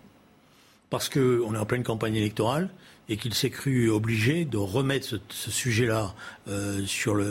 [0.92, 2.70] Parce qu'on est en pleine campagne électorale
[3.10, 6.14] et qu'il s'est cru obligé de remettre ce, sujet-là
[6.48, 7.22] euh, sur,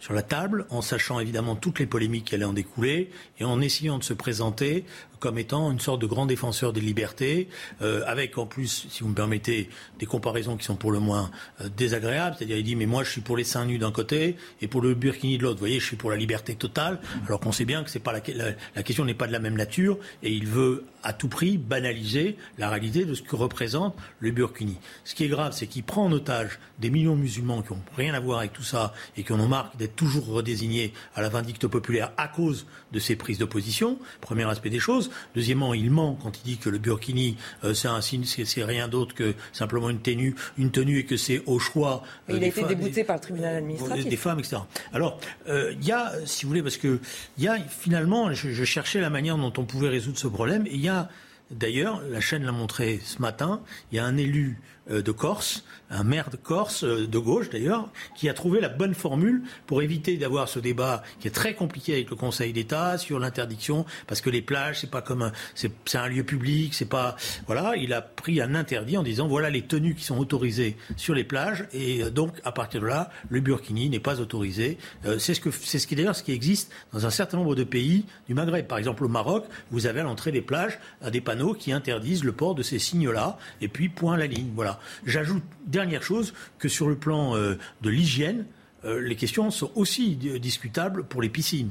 [0.00, 3.60] sur la table, en sachant évidemment toutes les polémiques qui allaient en découler, et en
[3.60, 4.84] essayant de se présenter
[5.20, 7.48] comme étant une sorte de grand défenseur des libertés,
[7.82, 11.30] euh, avec en plus, si vous me permettez, des comparaisons qui sont pour le moins
[11.60, 12.36] euh, désagréables.
[12.38, 14.80] C'est-à-dire, il dit, mais moi, je suis pour les seins nus d'un côté et pour
[14.80, 15.56] le burkini de l'autre.
[15.56, 18.82] Vous voyez, je suis pour la liberté totale, alors qu'on sait bien que pas la,
[18.82, 22.70] question n'est pas de la même nature, et il veut à tout prix banaliser la
[22.70, 24.78] réalité de ce que représente le burkini.
[25.10, 27.82] Ce qui est grave, c'est qu'il prend en otage des millions de musulmans qui n'ont
[27.96, 31.20] rien à voir avec tout ça et qui en ont marre d'être toujours redésignés à
[31.20, 33.98] la vindicte populaire à cause de ces prises de position.
[34.20, 35.10] Premier aspect des choses.
[35.34, 38.86] Deuxièmement, il ment quand il dit que le burkini, euh, c'est un signe, c'est rien
[38.86, 42.04] d'autre que simplement une tenue, une tenue et que c'est au choix.
[42.28, 44.06] Euh, il a été débouté par le tribunal administratif.
[44.06, 44.58] Des femmes, etc.
[44.92, 45.18] Alors,
[45.48, 47.00] euh, il y a, si vous voulez, parce que
[47.36, 50.68] il y a finalement, je, je, cherchais la manière dont on pouvait résoudre ce problème,
[50.68, 51.08] et il y a
[51.50, 56.04] D'ailleurs, la chaîne l'a montré ce matin, il y a un élu de Corse, un
[56.04, 60.16] maire de Corse, euh, de gauche d'ailleurs, qui a trouvé la bonne formule pour éviter
[60.16, 64.30] d'avoir ce débat qui est très compliqué avec le Conseil d'État sur l'interdiction, parce que
[64.30, 67.16] les plages, c'est pas comme un, c'est, un lieu public, c'est pas,
[67.46, 71.14] voilà, il a pris un interdit en disant voilà les tenues qui sont autorisées sur
[71.14, 74.78] les plages, et euh, donc à partir de là, le burkini n'est pas autorisé.
[75.18, 77.64] c'est ce que, c'est ce qui d'ailleurs ce qui existe dans un certain nombre de
[77.64, 78.66] pays du Maghreb.
[78.66, 80.78] Par exemple, au Maroc, vous avez à l'entrée des plages
[81.10, 84.69] des panneaux qui interdisent le port de ces signes-là, et puis point la ligne, voilà.
[85.06, 88.46] J'ajoute, dernière chose, que sur le plan euh, de l'hygiène,
[88.84, 91.70] euh, les questions sont aussi discutables pour les piscines.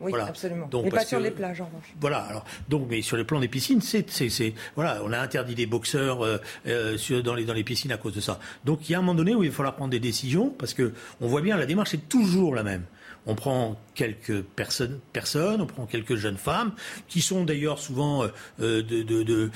[0.00, 0.68] Oui, absolument.
[0.68, 1.92] Donc, mais pas sur les plages, en revanche.
[2.00, 2.18] Voilà.
[2.18, 5.66] Alors, donc, mais sur les plans des piscines, c'est, c'est, voilà, on a interdit des
[5.66, 8.38] boxeurs euh, sur, dans, les, dans les piscines à cause de ça.
[8.64, 10.72] Donc, il y a un moment donné où il va falloir prendre des décisions parce
[10.72, 12.84] que on voit bien la démarche est toujours la même.
[13.26, 16.72] On prend quelques personnes, personnes, on prend quelques jeunes femmes
[17.08, 18.24] qui sont d'ailleurs souvent
[18.58, 19.50] de, de, de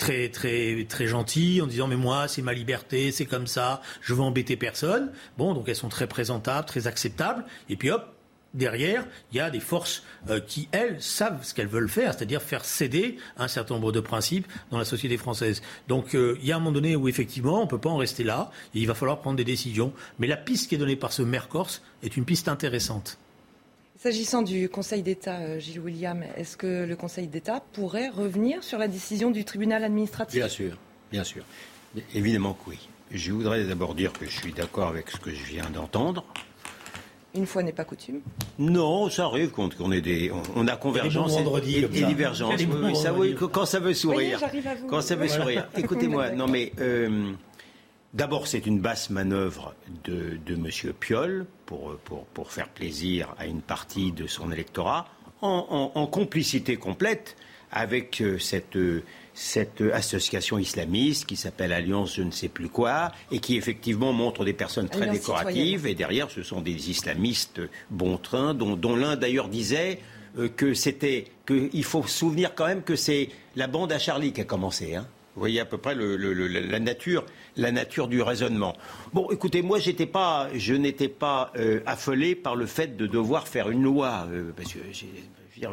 [0.00, 4.14] très très très gentilles en disant mais moi c'est ma liberté, c'est comme ça, je
[4.14, 5.12] veux embêter personne.
[5.38, 8.12] Bon, donc elles sont très présentables, très acceptables et puis hop,
[8.54, 12.42] derrière, il y a des forces euh, qui, elles, savent ce qu'elles veulent faire, c'est-à-dire
[12.42, 15.62] faire céder un certain nombre de principes dans la société française.
[15.86, 17.98] Donc euh, il y a un moment donné où effectivement on ne peut pas en
[17.98, 19.92] rester là, il va falloir prendre des décisions.
[20.18, 23.18] Mais la piste qui est donnée par ce maire corse est une piste intéressante.
[24.02, 28.78] S'agissant du Conseil d'État, euh, Gilles William, est-ce que le Conseil d'État pourrait revenir sur
[28.78, 30.78] la décision du tribunal administratif Bien sûr,
[31.12, 31.44] bien sûr.
[32.14, 32.88] Évidemment que oui.
[33.10, 36.24] je voudrais d'abord dire que je suis d'accord avec ce que je viens d'entendre.
[37.34, 38.22] Une fois n'est pas coutume.
[38.58, 42.54] Non, ça arrive quand on est des, on a convergence et, et, divergence.
[42.58, 44.40] Oui, ça, oui, quand ça veut sourire.
[44.88, 45.68] quand ça veut sourire.
[45.76, 47.32] Écoutez-moi, non mais euh,
[48.14, 50.92] d'abord c'est une basse manœuvre de, de M.
[50.98, 55.06] Piolle pour, pour, pour, faire plaisir à une partie de son électorat,
[55.42, 57.36] en, en, en complicité complète
[57.72, 59.02] avec euh, cette euh,
[59.32, 64.44] cette association islamiste qui s'appelle Alliance je ne sais plus quoi et qui effectivement montre
[64.44, 69.16] des personnes très décoratives et derrière ce sont des islamistes bon train dont, dont l'un
[69.16, 70.00] d'ailleurs disait
[70.38, 74.32] euh, que c'était qu'il faut se souvenir quand même que c'est la bande à Charlie
[74.32, 74.94] qui a commencé.
[74.94, 75.06] Hein.
[75.34, 77.24] Vous voyez à peu près le, le, la nature,
[77.56, 78.74] la nature du raisonnement.
[79.12, 83.82] Bon, écoutez, moi, je n'étais pas euh, affolé par le fait de devoir faire une
[83.82, 84.78] loi, euh, parce que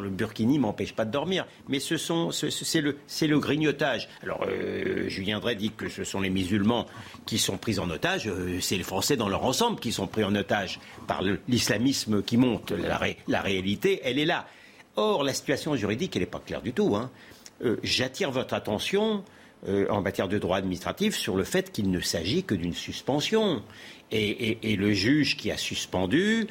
[0.00, 4.08] le burkini m'empêche pas de dormir, mais ce sont, c'est le, le, grignotage.
[4.22, 6.86] Alors, euh, Julien Drey dit que ce sont les musulmans
[7.24, 10.34] qui sont pris en otage, c'est les Français dans leur ensemble qui sont pris en
[10.34, 12.72] otage par l'islamisme qui monte.
[12.72, 14.46] La, réalité, elle est là.
[14.96, 16.94] Or, la situation juridique, elle n'est pas claire du tout.
[16.94, 17.10] Hein.
[17.82, 19.24] J'attire votre attention
[19.66, 23.62] en matière de droit administratif sur le fait qu'il ne s'agit que d'une suspension.
[24.10, 26.46] Et, et, et, le juge qui a suspendu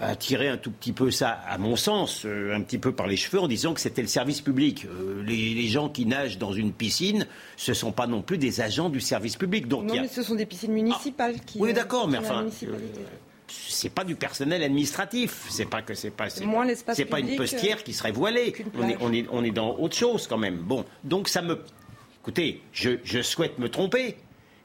[0.00, 3.06] a tiré un tout petit peu ça, à mon sens, euh, un petit peu par
[3.06, 4.86] les cheveux en disant que c'était le service public.
[4.86, 7.26] Euh, les, gens qui nagent dans une piscine,
[7.56, 9.68] ce ne sont pas non plus des agents du service public.
[9.68, 11.58] Donc, non, mais ce sont des piscines municipales ah, qui.
[11.58, 12.46] Oui, d'accord, mais enfin.
[13.48, 15.46] c'est pas du personnel administratif.
[15.50, 16.28] C'est pas que c'est pas.
[16.30, 18.54] C'est pas une postière qui serait voilée.
[18.78, 20.56] On est, on, est, on est dans autre chose quand même.
[20.56, 21.58] Bon, donc ça me.
[22.22, 24.16] Écoutez, je, souhaite me tromper,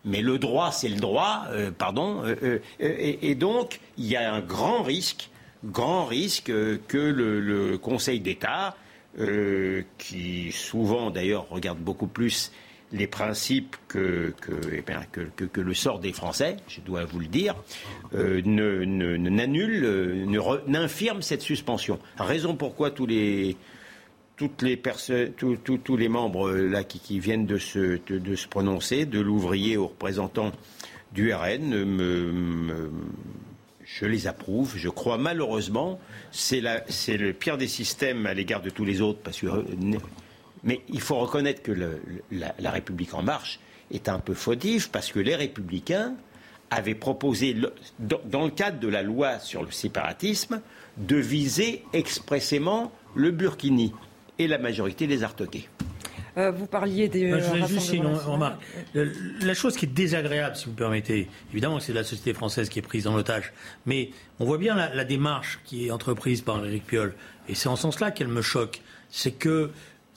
[0.05, 2.23] mais le droit, c'est le droit, euh, pardon.
[2.25, 5.29] Euh, euh, et, donc, il y a un grand risque,
[5.63, 6.51] grand risque
[6.87, 8.75] que le, Conseil d'État,
[9.97, 12.51] qui souvent d'ailleurs regarde beaucoup plus
[12.91, 14.33] les principes que,
[14.71, 17.55] eh que, le sort des Français, je dois vous le dire,
[18.45, 20.27] n'annule,
[20.67, 21.99] n'infirme cette suspension.
[22.17, 23.55] Raison pourquoi tous les
[24.35, 29.05] toutes les personnes, tous les membres euh, là qui, viennent de se, de, se, prononcer,
[29.05, 30.51] de l'ouvrier aux représentants
[31.11, 32.91] du RN, me,
[33.85, 34.73] je les approuve.
[34.75, 35.99] Je crois malheureusement,
[36.31, 39.63] c'est le pire des systèmes à l'égard de tous les autres, parce que, euh,
[40.63, 43.59] mais il faut reconnaître que le, la, la, République en marche
[43.91, 46.15] est un peu fautive, parce que les républicains
[46.71, 47.55] avaient proposé,
[47.99, 50.61] dans le cadre de la loi sur le séparatisme,
[50.97, 53.93] de viser expressément le Burkini
[54.43, 55.69] et la majorité les a retoqués.
[56.35, 57.29] Euh, vous parliez des.
[57.29, 58.61] je voudrais juste une remarque.
[58.93, 62.83] La chose qui est désagréable, si vous permettez, évidemment, c'est la société française qui est
[62.83, 63.53] prise en otage,
[63.85, 67.13] mais on voit bien la, la démarche qui est entreprise par Éric Piolle,
[67.47, 68.81] et c'est en ce sens-là qu'elle me choque.
[69.09, 69.69] C'est que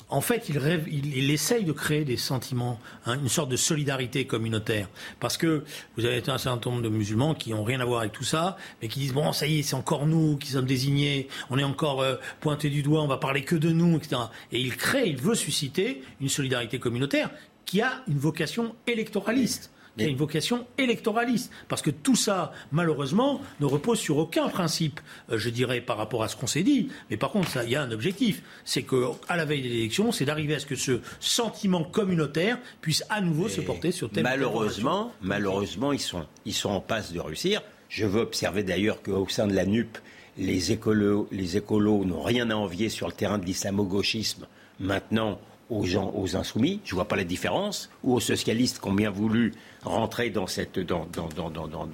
[0.09, 4.25] en fait, il, rêve, il, essaye de créer des sentiments, hein, une sorte de solidarité
[4.25, 4.89] communautaire.
[5.19, 5.65] Parce que
[5.97, 8.57] vous avez un certain nombre de musulmans qui n'ont rien à voir avec tout ça,
[8.81, 11.65] mais qui disent bon, ça y est, c'est encore nous qui sommes désignés, on est
[11.65, 14.23] encore euh, pointé du doigt, on va parler que de nous, etc.
[14.53, 17.31] Et il crée, il veut susciter une solidarité communautaire
[17.65, 21.51] qui a une vocation électoraliste qui a une vocation électoraliste.
[21.69, 26.23] Parce que tout ça, malheureusement, ne repose sur aucun principe, euh, je dirais, par rapport
[26.23, 26.89] à ce qu'on s'est dit.
[27.11, 28.43] Mais par contre, il y a un objectif.
[28.65, 33.05] C'est qu'à la veille des élections, c'est d'arriver à ce que ce sentiment communautaire puisse
[33.09, 37.21] à nouveau se porter sur tel Malheureusement, malheureusement ils, sont, ils sont en passe de
[37.21, 37.63] réussir.
[37.89, 39.99] Je veux observer d'ailleurs qu'au sein de la NUP,
[40.39, 44.47] les écolos, les écolos n'ont rien à envier sur le terrain de l'islamo-gauchisme.
[44.81, 45.41] Maintenant,
[45.71, 48.93] aux gens, aux insoumis, je ne vois pas la différence, ou aux socialistes qui ont
[48.93, 49.53] bien voulu
[49.83, 51.87] rentrer dans cette dans dans dans dans dans,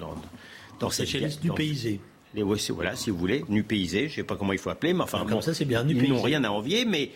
[0.79, 1.99] dans cette socialistes nupaisés.
[2.35, 5.03] Les, voilà, si vous voulez, nupaisés, je ne sais pas comment il faut appeler, mais
[5.03, 5.87] enfin, bon, ça c'est bien.
[5.87, 7.11] Ils n'ont rien à envier, mais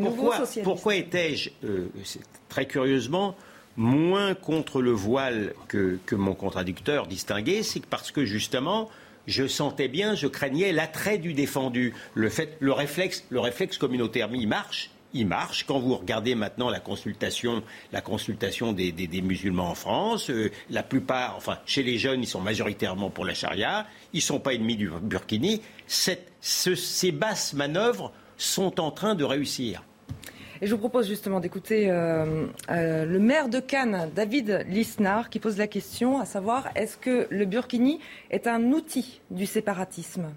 [0.00, 1.88] pourquoi, pourquoi étais-je euh,
[2.48, 3.36] très curieusement
[3.76, 8.88] moins contre le voile que, que mon contradicteur distingué, c'est parce que justement
[9.26, 14.28] je sentais bien, je craignais l'attrait du défendu, le fait, le réflexe, le réflexe communautaire,
[14.32, 15.64] il marche, il marche.
[15.64, 17.62] Quand vous regardez maintenant la consultation,
[17.92, 22.40] la consultation des, musulmans en France, euh, la plupart, enfin, chez les jeunes, ils sont
[22.40, 25.62] majoritairement pour la charia, ils ne sont pas ennemis du Burkini.
[25.86, 29.82] ces basses manœuvres sont en train de réussir.
[30.60, 35.40] Et je vous propose justement d'écouter euh, euh, le maire de Cannes, David Lisnard, qui
[35.40, 38.00] pose la question, à savoir est-ce que le Burkini
[38.30, 40.32] est un outil du séparatisme?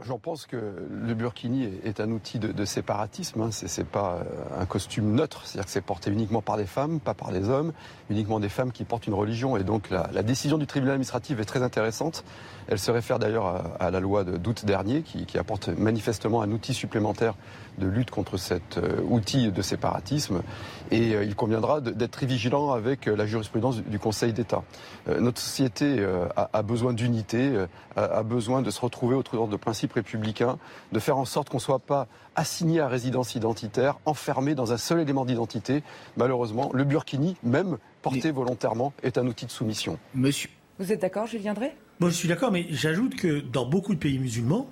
[0.00, 3.42] J'en pense que le burkini est un outil de, séparatisme.
[3.42, 3.50] Hein.
[3.50, 6.98] Ce n'est pas euh, un costume neutre, c'est-à-dire que c'est porté uniquement par des femmes,
[6.98, 7.74] pas par des hommes,
[8.08, 9.54] uniquement des femmes qui portent une religion.
[9.58, 12.24] Et donc la, décision du tribunal administratif est très intéressante.
[12.68, 16.72] Elle se réfère d'ailleurs à, la loi d'août dernier, qui, qui, apporte manifestement un outil
[16.72, 17.34] supplémentaire
[17.78, 20.42] de lutte contre cet euh, outil de séparatisme.
[20.90, 24.62] Et euh, il conviendra d'être très vigilant avec euh, la jurisprudence du Conseil d'État.
[25.06, 26.04] notre société
[26.36, 27.66] a, besoin d'unité,
[27.96, 30.58] a, besoin de se retrouver autour de principes républicains,
[30.92, 34.76] de faire en sorte qu'on ne soit pas assigné à résidence identitaire, enfermé dans un
[34.76, 35.82] seul élément d'identité.
[36.16, 39.98] Malheureusement, le burkini, même porté volontairement, est un outil de soumission.
[40.14, 40.50] Monsieur.
[40.78, 41.76] Vous êtes d'accord, Julien Drey?
[42.00, 44.68] Moi, je suis d'accord, mais j'ajoute que dans beaucoup de pays musulmans,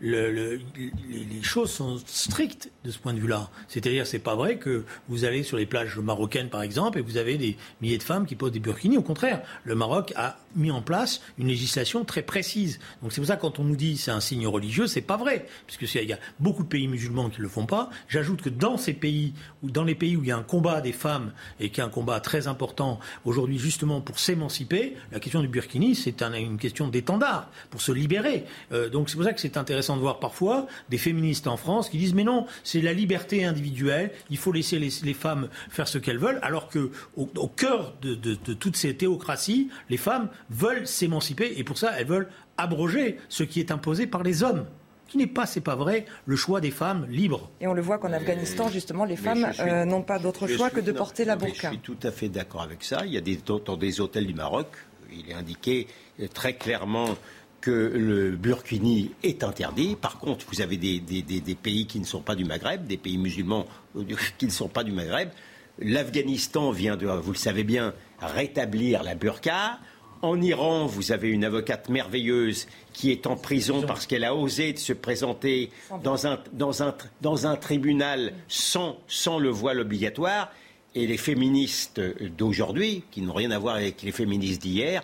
[0.00, 0.60] le,
[1.08, 3.48] les choses sont strictes de ce point de vue-là.
[3.68, 7.16] C'est-à-dire, c'est pas vrai que vous allez sur les plages marocaines, par exemple, et vous
[7.16, 8.98] avez des milliers de femmes qui posent des burkinis.
[8.98, 12.78] Au contraire, le Maroc a mis en place une législation très précise.
[13.02, 15.46] Donc c'est pour ça quand on nous dit c'est un signe religieux, c'est pas vrai,
[15.66, 17.90] puisque il y a beaucoup de pays musulmans qui le font pas.
[18.08, 20.80] J'ajoute que dans ces pays ou dans les pays où il y a un combat
[20.80, 25.40] des femmes et qui est un combat très important aujourd'hui justement pour s'émanciper, la question
[25.40, 28.44] du burkini c'est une question d'étendard pour se libérer.
[28.72, 31.88] Euh, donc c'est pour ça que c'est intéressant de voir parfois des féministes en France
[31.88, 35.98] qui disent mais non, c'est la liberté individuelle, il faut laisser les, femmes faire ce
[35.98, 41.64] qu'elles veulent, alors que au, cœur de, toutes ces théocraties, les femmes veulent s'émanciper et
[41.64, 44.64] pour ça elles veulent abroger ce qui est imposé par les hommes
[45.08, 47.50] qui n'est pas, c'est pas vrai, le choix des femmes libres.
[47.60, 50.80] Et on le voit qu'en Afghanistan, justement, les femmes euh, n'ont pas d'autre choix que
[50.80, 51.68] de porter la burqa.
[51.68, 53.02] Je suis tout à fait d'accord avec ça.
[53.04, 54.68] Il y a des, dans des hôtels du Maroc,
[55.12, 55.88] il est indiqué
[56.32, 57.16] très clairement
[57.64, 59.96] que le burkini est interdit.
[59.96, 63.64] Par contre, vous avez des, pays qui ne sont pas du Maghreb, des pays musulmans
[63.96, 64.04] euh,
[64.38, 65.30] qui ne sont pas du Maghreb.
[65.78, 69.78] L'Afghanistan vient de, vous le savez bien, rétablir la burqa.
[70.20, 74.76] En Iran, vous avez une avocate merveilleuse qui est en prison parce qu'elle a osé
[74.76, 75.70] se présenter
[76.02, 80.52] dans un, dans un, dans un tribunal sans, sans le voile obligatoire.
[80.94, 82.00] Et les féministes
[82.36, 85.02] d'aujourd'hui, qui n'ont rien à voir avec les féministes d'hier,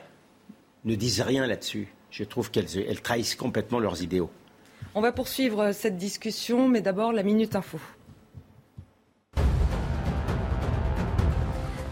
[0.84, 4.30] ne disent rien là-dessus je trouve qu'elles trahissent complètement leurs idéaux.
[4.94, 7.78] On va poursuivre cette discussion, mais d'abord la Minute Info.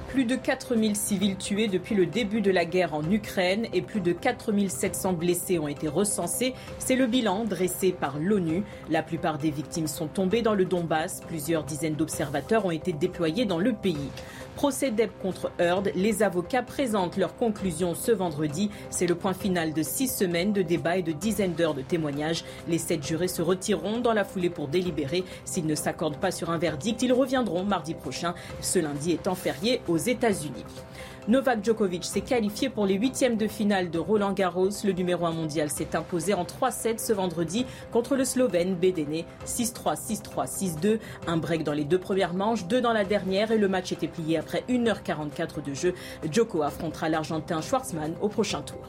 [0.09, 4.01] Plus de 4000 civils tués depuis le début de la guerre en Ukraine et plus
[4.01, 6.55] de 4700 blessés ont été recensés.
[6.81, 8.65] C'est le bilan dressé par l'ONU.
[8.91, 11.21] La plupart des victimes sont tombées dans le Donbass.
[11.29, 14.11] Plusieurs dizaines d'observateurs ont été déployés dans le pays.
[14.59, 15.93] Procès d'EB contre Heard.
[15.95, 18.71] Les avocats présentent leurs conclusions ce vendredi.
[18.91, 22.43] C'est le point final de six semaines de débats et de dizaines d'heures de témoignages.
[22.67, 25.23] Les sept jurés se retireront dans la foulée pour délibérer.
[25.45, 29.81] S'ils ne s'accordent pas sur un verdict, ils reviendront mardi prochain, ce lundi étant férié
[29.87, 30.65] aux États-Unis.
[31.29, 34.71] Novak Djokovic s'est qualifié pour les huitièmes de finale de Roland Garros.
[34.83, 39.95] Le numéro 1 mondial s'est imposé en 3-7 ce vendredi contre le Slovène Bedene 6-3,
[39.95, 40.49] 6-3,
[40.81, 40.99] 6-2.
[41.27, 44.09] Un break dans les deux premières manches, deux dans la dernière et le match était
[44.09, 45.93] plié après 1h44 de jeu.
[46.33, 48.87] Djoko affrontera l'Argentin Schwartzmann au prochain tour.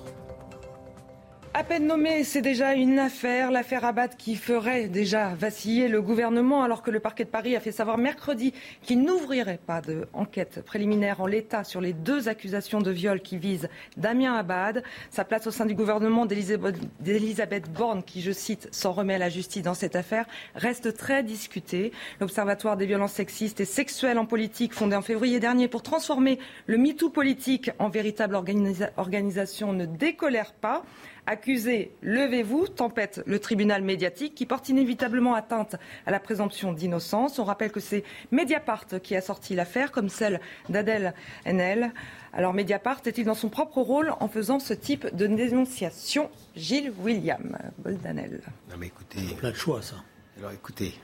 [1.59, 6.63] À peine nommé, c'est déjà une affaire, l'affaire Abad qui ferait déjà vaciller le gouvernement
[6.63, 11.19] alors que le parquet de Paris a fait savoir mercredi qu'il n'ouvrirait pas d'enquête préliminaire
[11.19, 14.83] en l'état sur les deux accusations de viol qui visent Damien Abad.
[15.09, 19.29] Sa place au sein du gouvernement d'Elisabeth Borne, qui, je cite, s'en remet à la
[19.29, 21.91] justice dans cette affaire, reste très discutée.
[22.21, 26.77] L'Observatoire des violences sexistes et sexuelles en politique, fondé en février dernier pour transformer le
[26.77, 28.35] MeToo politique en véritable
[28.95, 30.85] organisation, ne décolère pas.
[31.31, 35.75] Accusé, levez-vous, tempête le tribunal médiatique qui porte inévitablement atteinte
[36.07, 37.37] à la présomption d'innocence.
[37.37, 41.13] On rappelle que c'est Mediapart qui a sorti l'affaire, comme celle d'Adèle
[41.45, 41.93] Haenel.
[42.33, 47.55] Alors Mediapart est-il dans son propre rôle en faisant ce type de dénonciation Gilles William?
[47.77, 48.41] Boldanel.
[48.71, 49.97] Non mais écoutez, plein de choix ça.
[50.39, 50.95] Alors écoutez,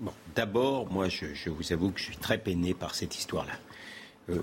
[0.00, 3.54] bon, d'abord, moi je, vous avoue que je suis très peiné par cette histoire-là.
[4.30, 4.42] Euh,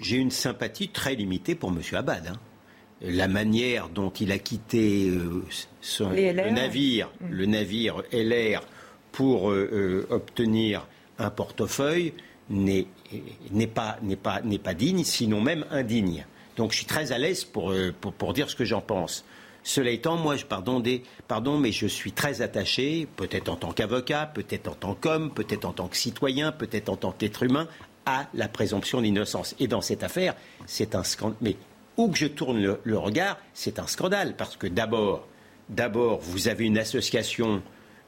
[0.00, 1.80] j'ai une sympathie très limitée pour M.
[1.92, 2.26] Abad.
[2.26, 2.36] Hein
[3.02, 5.44] la manière dont il a quitté euh,
[6.00, 7.30] le navire, mm.
[7.30, 8.62] le navire LR
[9.12, 10.86] pour euh, euh, obtenir
[11.18, 12.12] un portefeuille
[12.50, 12.86] n'est
[13.74, 16.26] pas, pas, pas digne, sinon même indigne.
[16.56, 19.24] Donc je suis très à l'aise pour, pour, dire ce que j'en pense.
[19.62, 23.72] Cela étant, moi, je, pardon, des, pardon, mais je suis très attaché, peut-être en tant
[23.72, 27.66] qu'avocat, peut-être en tant qu'homme, peut-être en tant que citoyen, peut-être en tant qu'être humain,
[28.06, 29.56] à la présomption d'innocence.
[29.58, 30.36] Et dans cette affaire,
[30.66, 31.36] c'est un scandale.
[31.40, 31.56] Mais
[31.96, 34.34] où que je tourne le, regard, c'est un scandale.
[34.36, 35.26] Parce que d'abord,
[35.68, 37.62] d'abord, vous avez une association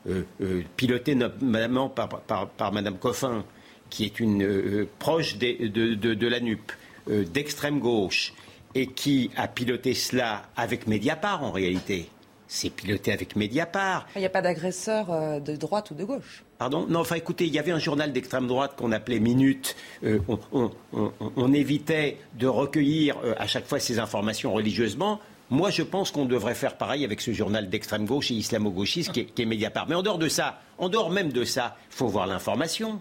[0.09, 3.45] euh, euh, pilotée notamment par, Mme Coffin,
[3.91, 6.73] qui est une euh, proche de, la NUP,
[7.07, 8.35] d'extrême gauche,
[8.75, 12.11] et qui a piloté cela avec Mediapart en réalité.
[12.47, 14.07] c'est piloté avec Mediapart.
[14.15, 16.45] Il n'y a pas d'agresseur de droite ou de gauche.
[16.59, 19.77] Pardon Non, enfin écoutez, il y avait un journal d'extrême droite qu'on appelait Minute.
[20.03, 20.19] Euh,
[20.53, 25.21] on, évitait de recueillir euh, à chaque fois ces informations religieusement.
[25.51, 29.27] Moi, je pense qu'on devrait faire pareil avec ce journal d'extrême gauche et islamo-gauchiste qui,
[29.27, 29.87] qui, est Mediapart.
[29.89, 33.01] Mais en dehors de ça, en dehors même de ça, il faut voir l'information.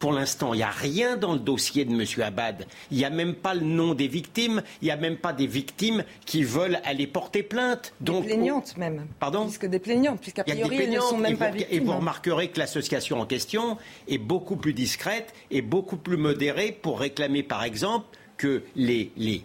[0.00, 2.04] Pour l'instant, il n'y a rien dans le dossier de M.
[2.22, 2.66] Abad.
[2.90, 4.62] Il n'y a même pas le nom des victimes.
[4.80, 7.92] Il n'y a même pas des victimes qui veulent aller porter plainte.
[8.00, 9.06] Donc, des plaignantes même.
[9.18, 11.76] Pardon Puisque des plaignantes, puisqu'a priori, elles ne sont même pas victimes.
[11.76, 13.76] Et vous remarquerez que l'association en question
[14.08, 18.06] est beaucoup plus discrète et beaucoup plus modérée pour réclamer, par exemple,
[18.38, 19.44] que les, les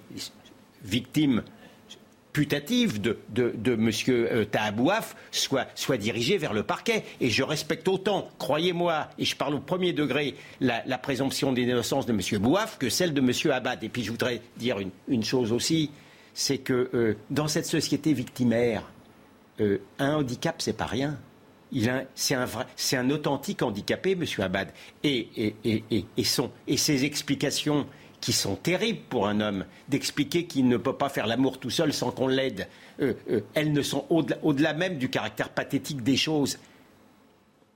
[0.85, 1.43] victimes
[2.35, 3.89] putative de, de, de M.
[4.09, 7.05] Euh, Tahabouaf soit, soit dirigée vers le parquet.
[7.21, 12.11] Et je respecte autant, croyez-moi, et je parle au premier degré, la, présomption d'innocence de
[12.11, 12.41] M.
[12.41, 13.31] Bouaf que celle de M.
[13.53, 13.81] Abad.
[13.85, 15.91] Et puis je voudrais dire une, chose aussi,
[16.33, 18.83] c'est que euh, dans cette société victimaire,
[19.61, 21.17] euh, un handicap, c'est pas rien.
[22.15, 24.25] C'est un, un authentique handicapé, M.
[24.39, 24.73] Abad.
[25.03, 25.55] Et, et,
[25.89, 27.87] et, et, son, et ses explications
[28.25, 31.93] qui sont terribles pour un homme, d'expliquer qu'il ne peut pas faire l'amour tout seul
[31.93, 32.67] sans qu'on l'aide.
[32.99, 36.57] Euh, euh, elles ne sont au-delà même du caractère pathétique des choses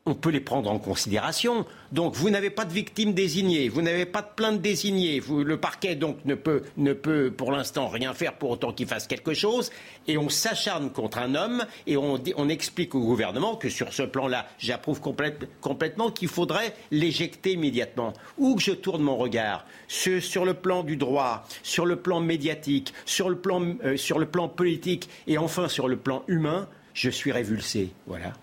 [0.10, 1.66] on peut les prendre en considération.
[1.91, 5.95] Donc vous n'avez pas de victime désignée, vous n'avez pas de plainte désignée, le parquet
[5.95, 9.72] donc ne peut, ne peut pour l'instant rien faire pour autant qu'il fasse quelque chose,
[10.07, 14.47] et on s'acharne contre un homme et on, explique au gouvernement que sur ce plan-là,
[14.57, 18.14] j'approuve complètement qu'il faudrait l'éjecter immédiatement.
[18.39, 22.22] Où que je tourne mon regard, sur, sur, le plan du droit, sur le plan
[22.22, 26.68] médiatique, sur le plan, euh, sur le plan politique et enfin sur le plan humain,
[26.93, 27.91] je suis révulsé.
[28.07, 28.34] Voilà.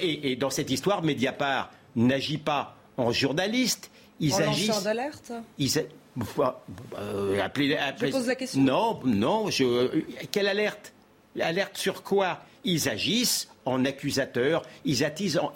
[0.00, 3.90] Et, dans cette histoire, Mediapart n'agit pas en journaliste.
[4.20, 4.82] Ils en agissent.
[4.82, 5.32] d'alerte
[6.98, 7.48] euh,
[7.98, 8.60] Je pose la question.
[8.62, 9.48] Non, non.
[10.30, 10.92] quelle alerte?
[11.40, 12.40] Alerte sur quoi?
[12.64, 15.06] Ils agissent en accusateurs, ils,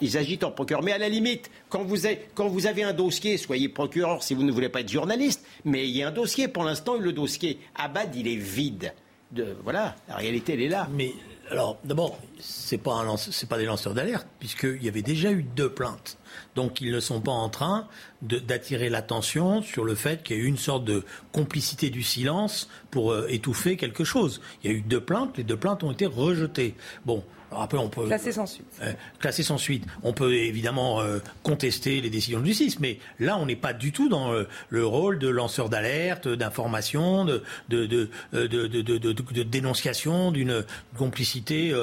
[0.01, 0.83] ils agitent en procureur.
[0.83, 4.33] Mais à la limite, quand vous, avez, quand vous avez un dossier, soyez procureur si
[4.33, 6.47] vous ne voulez pas être journaliste, mais il y a un dossier.
[6.47, 8.93] Pour l'instant, le dossier Abad, il est vide.
[9.31, 10.87] De, voilà, la réalité, elle est là.
[10.91, 11.13] Mais
[11.51, 16.17] alors, d'abord, ce n'est pas, des lanceurs d'alerte, puisqu'il y avait déjà eu deux plaintes.
[16.55, 17.87] Donc, ils ne sont pas en train
[18.21, 22.69] d'attirer l'attention sur le fait qu'il y a eu une sorte de complicité du silence
[22.91, 24.41] pour euh, étouffer quelque chose.
[24.63, 26.75] Il y a eu deux plaintes, les deux plaintes ont été rejetées.
[27.05, 28.05] Bon, après, on peut.
[28.05, 28.65] Classer sans suite.
[28.81, 29.85] Euh, sans suite.
[30.03, 33.91] On peut évidemment euh, contester les décisions de justice, mais là, on n'est pas du
[33.91, 40.63] tout dans euh, le rôle de lanceur d'alerte, d'information, de, de, de, de, dénonciation d'une
[40.97, 41.73] complicité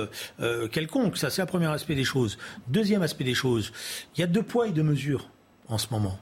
[0.73, 1.17] quelconque.
[1.17, 2.39] Ça, c'est le premier aspect des choses.
[2.69, 3.73] Deuxième aspect des choses,
[4.17, 5.29] il y a deux poids et deux mesures
[5.69, 6.19] en ce moment.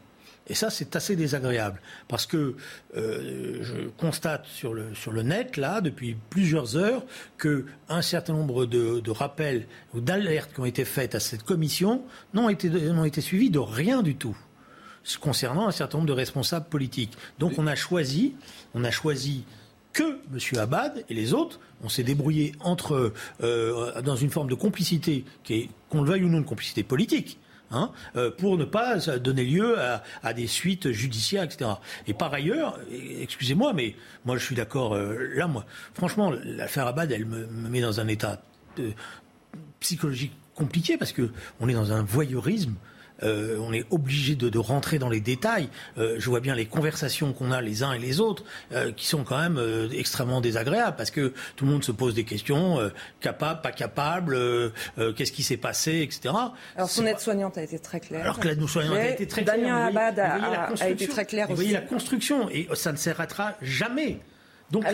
[0.47, 2.57] Et ça, c'est assez désagréable parce que
[2.97, 7.03] euh, je constate sur le, sur le net, là, depuis plusieurs heures,
[7.39, 12.05] qu'un certain nombre de, de rappels ou d'alertes qui ont été faites à cette commission
[12.35, 14.37] n'ont été, n'ont été suivis de rien du tout
[15.21, 17.13] concernant un certain nombre de responsables politiques.
[17.39, 18.35] Donc on a choisi,
[18.75, 19.45] on a choisi
[19.93, 20.61] que M.
[20.61, 25.55] Abad et les autres, on s'est débrouillé entre euh, dans une forme de complicité qui
[25.55, 27.39] est, qu'on le veuille ou non, une complicité politique,
[27.75, 29.77] Hein, euh, pour ne pas donner lieu
[30.23, 31.73] à, des suites judiciaires, etc.
[32.07, 32.79] Et par ailleurs,
[33.21, 37.81] excusez-moi, mais moi je suis d'accord, euh, là, moi, franchement, l'affaire Abad, elle me, met
[37.81, 38.43] dans un état
[39.81, 42.75] psychologique compliqué parce que on est dans un voyeurisme
[43.23, 45.69] euh, on est obligé de, rentrer dans les détails.
[45.99, 49.07] Euh, je vois bien les conversations qu'on a les uns et les autres, euh, qui
[49.07, 49.61] sont quand même
[49.93, 52.79] extrêmement désagréables, parce que tout le monde se pose des questions,
[53.21, 54.39] capable, pas capable,
[55.17, 56.35] qu'est-ce qui s'est passé, etc.
[56.77, 58.23] Alors son aide-soignante a été très claire.
[58.23, 59.57] Alors que l'aide-soignante a été très claire.
[59.57, 61.53] Damien Abad a, été très clair aussi.
[61.53, 64.21] Vous voyez la construction, et ça ne s'arrêtera jamais.
[64.71, 64.85] Donc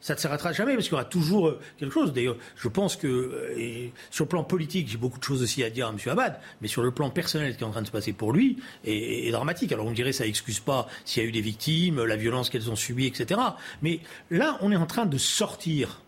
[0.00, 2.12] ça ne s'arrêtera jamais parce qu'il y aura toujours euh, quelque chose.
[2.12, 5.70] D'ailleurs, je pense que euh, sur le plan politique, j'ai beaucoup de choses aussi à
[5.70, 5.98] dire à M.
[6.06, 8.32] Abad, mais sur le plan personnel, ce qui est en train de se passer pour
[8.32, 9.72] lui est, dramatique.
[9.72, 12.48] Alors on dirait que ça n'excuse pas s'il y a eu des victimes, la violence
[12.48, 13.40] qu'elles ont subie, etc.
[13.82, 14.00] Mais
[14.30, 16.00] là, on est en train de sortir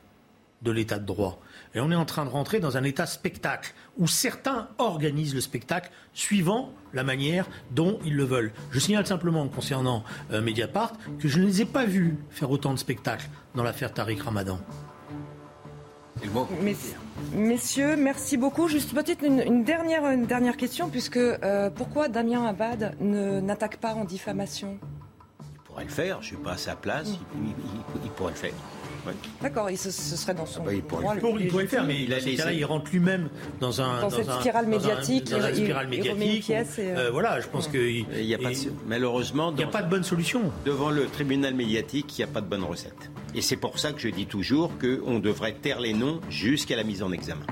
[0.62, 1.40] de l'état de droit.
[1.74, 5.40] Et on est en train de rentrer dans un état spectacle, où certains organisent le
[5.40, 8.52] spectacle suivant la manière dont ils le veulent.
[8.72, 10.02] Je signale simplement concernant
[10.32, 13.92] euh, Mediapart que je ne les ai pas vus faire autant de spectacles dans l'affaire
[13.92, 14.58] Tariq Ramadan.
[17.32, 18.68] Messieurs, merci beaucoup.
[18.68, 24.04] Juste peut-être une, dernière, une dernière question, puisque euh, pourquoi Damien Abad n'attaque pas en
[24.04, 24.78] diffamation?
[25.40, 27.12] Il pourrait le faire, je ne suis pas à sa place,
[28.04, 28.52] il pourrait le faire.
[29.42, 31.04] D'accord, et ce, serait dans son ah bah, il pourrait,
[31.38, 33.28] il, pourrait le faire, mais il, il rentre lui-même
[33.60, 36.52] dans un dans, cette spirale médiatique, dans, spirale médiatique.
[36.78, 38.50] Euh, voilà, je pense que il y a pas
[38.86, 42.18] malheureusement, il n'y a pas de bonne solution devant le tribunal médiatique.
[42.18, 44.72] Il n'y a pas de bonne recette, et c'est pour ça que je dis toujours
[44.78, 47.46] qu'on devrait taire les noms jusqu'à la mise en examen.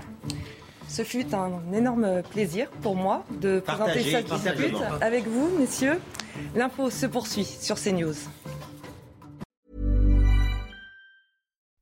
[0.89, 6.01] Ce fut un énorme plaisir pour moi de présenter cette dispute avec vous, messieurs.
[6.55, 8.15] L'info se poursuit sur CNews.